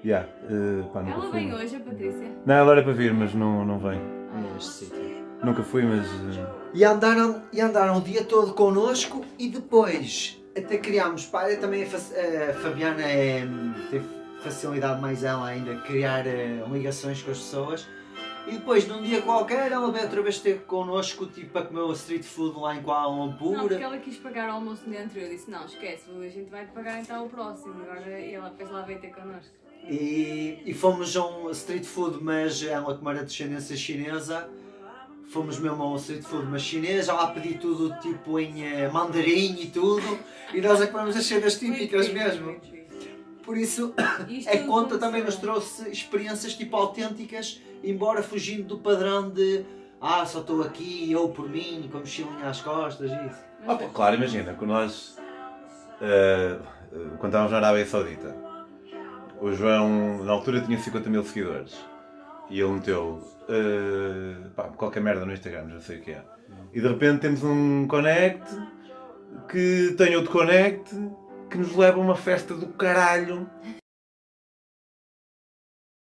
[0.04, 2.30] Yeah, eh, pá, Ela vem hoje, a Patrícia.
[2.44, 3.98] Não, ela era para vir, mas não, não vem.
[3.98, 5.13] É este sítio.
[5.42, 6.06] Nunca fui, mas.
[6.06, 11.26] eh, E andaram, e andaram o dia todo connosco e depois até criámos.
[11.26, 11.98] Pá, também a, Fa-
[12.50, 13.46] a Fabiana é,
[13.90, 14.06] teve
[14.42, 17.86] facilidade mais ela ainda de criar eh, ligações com as pessoas.
[18.46, 21.92] E depois, num dia qualquer, ela veio outra vez ter connosco tipo, a comer o
[21.92, 23.52] street food lá em Kuala Lumpur.
[23.56, 25.28] Não, porque ela quis pagar o almoço no dia anterior.
[25.30, 27.74] Eu disse: Não, esquece, a gente vai pagar então o próximo.
[27.82, 29.50] Agora e ela depois lá veio ter connosco.
[29.88, 34.46] E, e fomos a um street food, mas ela como era de descendência chinesa,
[35.28, 38.88] fomos mesmo a um street food, mas chinês, já lá pedi tudo tipo em eh,
[38.88, 40.18] mandarim e tudo,
[40.52, 42.56] e nós é que comemos as cenas típicas mesmo.
[43.42, 43.94] Por isso,
[44.28, 49.64] Isto a conta também nos trouxe experiências tipo autênticas, embora fugindo do padrão de
[50.00, 53.44] ah, só estou aqui, eu por mim, com a mochilinha às costas e isso.
[53.66, 55.16] Ah, pá, claro, imagina, quando nós.
[56.00, 56.58] eh,
[57.18, 58.36] quando estávamos na Arábia Saudita,
[59.40, 61.74] o João, na altura, tinha 50 mil seguidores.
[62.50, 66.24] E ele meteu eh, pá, qualquer merda no Instagram, já sei o que é.
[66.72, 68.48] E de repente temos um connect
[69.50, 70.90] que tem outro connect
[71.50, 73.48] que nos leva a uma festa do caralho.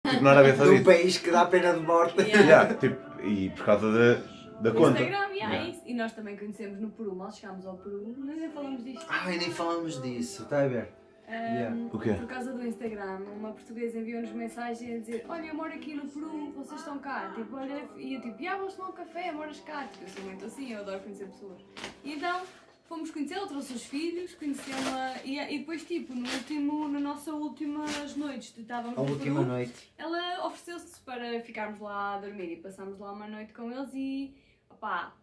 [0.06, 0.24] tipo,
[0.58, 0.86] só De um disso.
[0.86, 2.22] país que dá pena de morte.
[2.22, 2.42] Yeah.
[2.42, 5.02] Yeah, tipo, e por causa da, da conta.
[5.02, 5.56] Instagram, yeah, Yeah.
[5.58, 5.82] é isso.
[5.86, 9.06] E nós também conhecemos no Peru, mal chegámos ao Peru, nós nem falamos disto.
[9.10, 10.94] Ai, nem falamos disso, está a ver?
[11.28, 11.76] Ahm, Yeah.
[11.94, 12.14] O quê?
[12.14, 16.06] Por causa do Instagram, uma portuguesa enviou-nos mensagem a dizer: Olha, eu moro aqui no
[16.08, 17.32] Peru, vocês estão cá.
[17.36, 19.88] Tipo, olha, e eu tipo, ah, vamos tomar um café, moras cá.
[19.88, 21.62] Tipo, eu sou muito assim, eu adoro conhecer pessoas.
[22.04, 22.42] E então
[22.90, 28.16] fomos conhecê-la, trouxe os filhos, conhecemos-la e, e depois, tipo, no último, na nossa últimas
[28.18, 29.94] noites estávamos A no última Peru, noite.
[29.98, 34.34] ela ofereceu-se para ficarmos lá a dormir e passámos lá uma noite com eles e.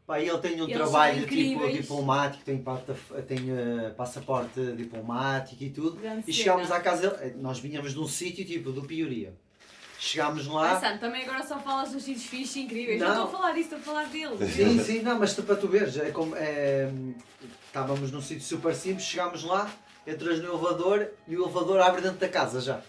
[0.07, 2.65] Pá, e ele tem um Eles trabalho tipo diplomático, tem,
[3.29, 5.97] tem eh, passaporte diplomático e tudo.
[6.01, 6.37] grande E cena.
[6.37, 9.35] chegámos à casa dele, eh, nós vinhamos de um sítio tipo do Pioria.
[9.99, 10.81] Chegámos Ah, lá.
[10.81, 12.99] Sam, também agora só falas dos sítios fixes e incríveis.
[13.01, 13.25] Não Não.
[13.25, 14.55] estou a falar disso, estou a falar deles.
[14.55, 16.91] Sim, sim, não, mas para tu veres, é como, é,
[17.67, 19.71] estávamos num sítio super simples, chegámos lá,
[20.07, 22.81] entras no elevador e o elevador abre dentro da casa já.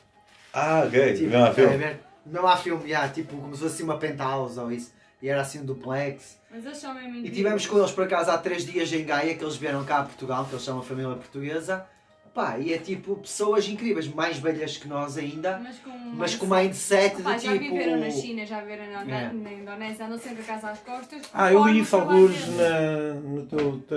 [0.54, 1.14] Ah, ok.
[1.16, 1.96] Tipo, Não há filme.
[2.26, 4.94] Não há filme, já, tipo, como se fosse assim uma penthouse ou isso.
[5.22, 6.40] E era assim um duplex.
[6.50, 9.36] Mas eles são mesmo E tivemos com eles por acaso há três dias em Gaia,
[9.36, 11.86] que eles vieram cá a Portugal, que eles são uma família portuguesa.
[12.34, 16.46] Pá, e é tipo pessoas incríveis, mais velhas que nós ainda, Mas com, mas com
[16.48, 17.60] mindset de Pá, já tipo.
[17.60, 19.34] viveram na China, já viveram na, É.
[19.34, 21.22] na Indonésia, andam sempre a casa às costas.
[21.34, 23.92] Ah, eu li isso alguns na, no teu texto,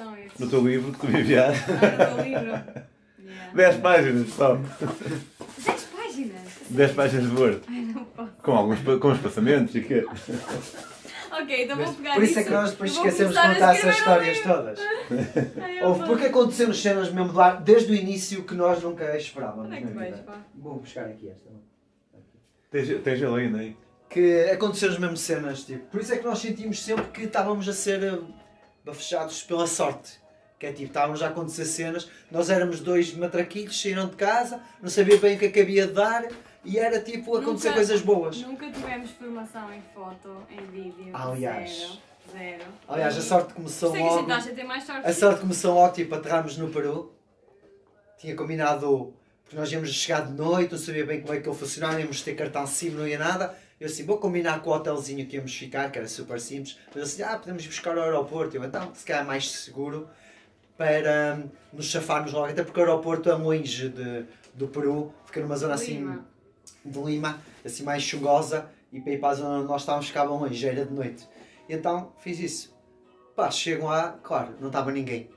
[0.00, 1.62] Yeah, no teu livro que tu me enviaste.
[1.70, 2.90] Ah, no teu livro.
[3.22, 3.52] Yeah.
[3.54, 4.56] 10 páginas só.
[4.56, 6.40] 10 páginas.
[6.70, 7.60] 10 páginas de Word.
[7.68, 8.29] Ai, não posso.
[8.42, 10.06] Com alguns com espaçamentos e quê?
[11.32, 14.36] Ok, então vou pegar Por isso é que nós depois esquecemos de contar essas histórias
[14.38, 14.52] livro.
[14.52, 14.80] todas.
[15.62, 16.06] Ai, vou.
[16.06, 19.66] porque aconteceram cenas mesmo lá, desde o início que nós nunca esperávamos.
[19.66, 20.22] Onde é que na vais, vida.
[20.24, 20.38] pá?
[20.54, 21.48] Vou buscar aqui esta.
[22.70, 23.76] Tens, tens ele ainda aí?
[24.08, 25.86] Que aconteceram mesmo cenas, tipo.
[25.86, 28.18] Por isso é que nós sentimos sempre que estávamos a ser eh,
[28.84, 30.18] bafejados pela sorte.
[30.58, 34.90] Que é tipo, estávamos a acontecer cenas, nós éramos dois matraquilhos, saíram de casa, não
[34.90, 36.26] sabia bem o que é que havia de dar
[36.64, 38.40] e era tipo acontecer Nunca- coisas boas.
[38.42, 41.10] Nunca tivemos formação em foto, em vídeo.
[41.14, 41.70] Aliás.
[41.78, 41.92] Zero.
[42.32, 42.64] Zero.
[42.88, 44.40] Aliás, a sorte começou isso é que a logo.
[44.40, 45.06] gente acha mais sorte.
[45.08, 47.12] A sorte começou logo, tipo, aterramos no Peru.
[48.18, 51.56] Tinha combinado, porque nós íamos chegar de noite, não sabia bem como é que ele
[51.56, 53.56] funcionava, íamos ter cartão SIM, não ia nada.
[53.80, 56.78] Eu assim, vou combinar com o hotelzinho que íamos ficar, que era super simples.
[56.94, 58.54] Mas assim, ah, podemos buscar ao aeroporto.
[58.56, 60.06] Eu, então, se calhar é mais seguro
[60.76, 62.46] para hum, nos chafarmos logo.
[62.46, 66.18] Até porque o aeroporto é longe de, do Peru, fica numa zona assim.
[66.84, 70.30] De Lima, assim mais chungosa, e para ir para a zona onde nós estávamos ficava
[70.30, 71.28] longe, já era de noite.
[71.68, 72.74] E então fiz isso.
[73.36, 75.30] Pá, chegam lá, claro, não estava ninguém.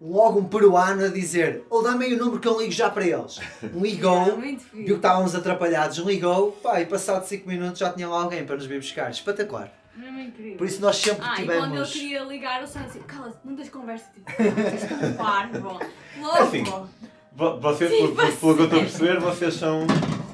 [0.00, 3.06] Logo um peruano a dizer, ou dá-me aí o número que eu ligo já para
[3.06, 3.38] eles.
[3.72, 8.44] Ligou, viu que estávamos atrapalhados, ligou, pá, e passado 5 minutos já tinha lá alguém
[8.44, 9.10] para nos vir buscar.
[9.10, 9.72] Espetacular.
[9.94, 10.56] Mesmo incrível.
[10.56, 11.92] Por isso nós sempre Ah, e quando ele tivemos...
[11.92, 14.26] queria ligar, eu só assim, cala-te, não tens conversa, tipo,
[15.62, 15.78] bom.
[16.20, 16.64] Logo, Assim.
[17.60, 19.86] Vocês, Sim, pelo, pelo- que eu estou a perceber, vocês são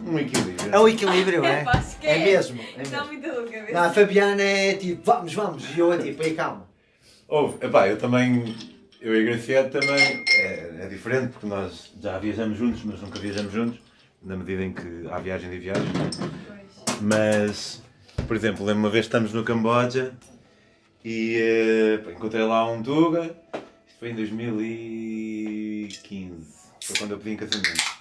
[0.09, 0.75] um equilíbrio.
[0.75, 1.63] É o equilíbrio, é?
[1.63, 1.97] esquece.
[2.03, 3.13] É mesmo, é Está mesmo.
[3.13, 3.73] muito de cabeça.
[3.73, 6.67] Não, a Fabiana é tipo, vamos, vamos, e eu é tipo, aí calma.
[7.27, 8.55] Houve, epá, eu também,
[9.01, 13.19] eu e a Graciete também, é, é diferente porque nós já viajamos juntos, mas nunca
[13.19, 13.79] viajamos juntos,
[14.23, 15.85] na medida em que há viagem e viagem.
[15.93, 16.19] Pois.
[17.03, 17.83] Mas,
[18.27, 20.15] por exemplo, lembro uma vez que estamos no Camboja
[21.05, 23.25] e pá, encontrei lá um Tuga,
[23.87, 26.47] isto foi em 2015,
[26.83, 27.98] foi quando eu pedi em casamento.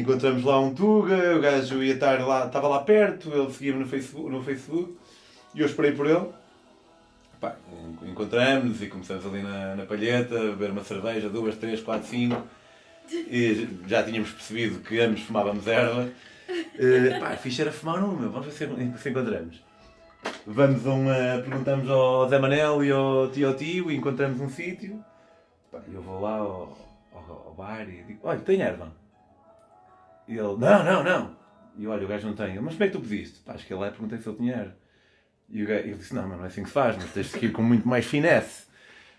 [0.00, 3.86] Encontramos lá um Tuga, o gajo ia estar lá, estava lá perto, ele seguia-me no
[3.86, 4.96] Facebook, no Facebook
[5.54, 6.26] e eu esperei por ele.
[7.40, 11.80] Pá, en- encontramos-nos e começamos ali na, na palheta, a beber uma cerveja, duas, três,
[11.80, 12.42] quatro, cinco.
[13.12, 16.08] E já tínhamos percebido que ambos fumávamos erva.
[16.48, 18.30] Uh, pá, fixe era fumar um, meu.
[18.30, 19.62] Vamos ver se, se encontramos.
[20.46, 21.14] Vamos a uma.
[21.44, 25.04] Perguntamos ao Zé Manel e ao tio tio e encontramos um sítio.
[25.92, 26.76] Eu vou lá ao,
[27.12, 28.90] ao, ao bar e digo: Olha, tem erva?
[30.28, 31.36] E ele: Não, não, não.
[31.76, 32.54] E eu, olha, o gajo não tem.
[32.54, 33.40] Eu, Mas como é que tu pediste?
[33.40, 34.76] Pá, acho que ele lá e perguntei se ele tinha erva.
[35.48, 37.32] E o gajo, ele disse: Não, mas não é assim que se faz, mas tens
[37.32, 38.66] de ir com muito mais finesse.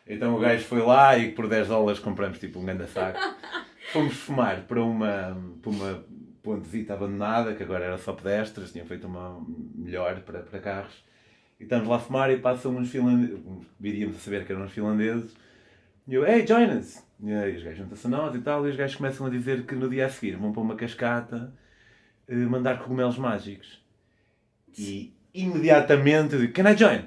[0.08, 3.20] Então o gajo foi lá e por 10 dólares compramos tipo um grande saco.
[3.92, 6.06] Fomos fumar para uma, para uma
[6.44, 9.44] pontezita abandonada, que agora era só pedestres, tinham feito uma
[9.74, 11.04] melhor para, para carros.
[11.60, 13.40] E estamos lá a fumar e passam uns finlandeses,
[13.80, 15.34] viríamos a saber que eram uns finlandeses.
[16.08, 17.05] E eu, hey, join us!
[17.22, 19.66] E aí os gajos juntam-se a nós e tal, e os gajos começam a dizer
[19.66, 21.54] que no dia a seguir vão para uma cascata
[22.28, 23.84] eh, mandar cogumelos mágicos.
[24.78, 27.06] E imediatamente eu digo, can I join?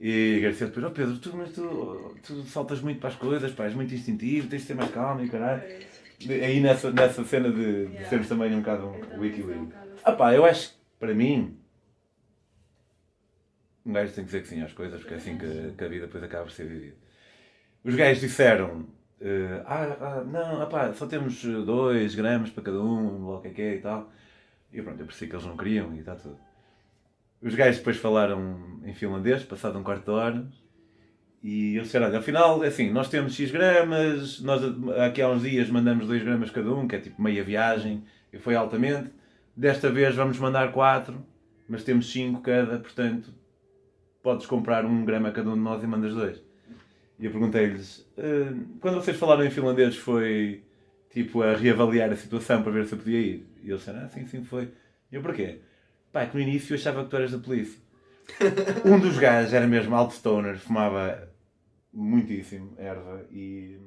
[0.00, 3.64] E Garcia depois, oh Pedro, tu, mas tu, tu saltas muito para as coisas, pá,
[3.64, 5.62] és muito instintivo, tens de ser mais calmo e caralho.
[6.28, 9.72] Aí nessa, nessa cena de, de sermos também um bocado um assim.
[10.02, 11.56] Ah pá, eu acho que para mim
[13.84, 15.88] um gajo tem que dizer que sim às coisas, porque é assim que, que a
[15.88, 16.96] vida depois acaba por ser vivida.
[17.84, 18.86] Os gajos disseram,
[19.24, 23.62] eh, ah, ah, não, só temos 2 gramas para cada um, o que é que
[23.62, 24.12] é e tal.
[24.70, 26.36] E pronto, eu percebi que eles não queriam e está tudo.
[27.40, 30.46] Os gajos depois falaram em finlandês, passado um quarto de hora,
[31.42, 34.62] e eles disseram, olha, afinal, assim, nós temos X gramas, nós
[35.00, 38.38] aqui há uns dias mandamos 2 gramas cada um, que é tipo meia viagem, e
[38.38, 39.10] foi altamente.
[39.56, 41.24] Desta vez vamos mandar 4,
[41.66, 43.32] mas temos 5 cada, portanto,
[44.22, 46.43] podes comprar um grama cada um de nós e mandas dois.
[47.24, 50.62] E eu perguntei-lhes, "Ah, quando vocês falaram em finlandês foi
[51.08, 53.46] tipo a reavaliar a situação para ver se eu podia ir?
[53.62, 54.70] E eles disseram, ah, sim, sim, foi.
[55.10, 55.60] E eu, porquê?
[56.12, 57.80] Pá, que no início eu achava que tu eras da polícia.
[58.84, 61.32] um dos gajos era mesmo alto stoner, fumava
[61.90, 63.78] muitíssimo erva e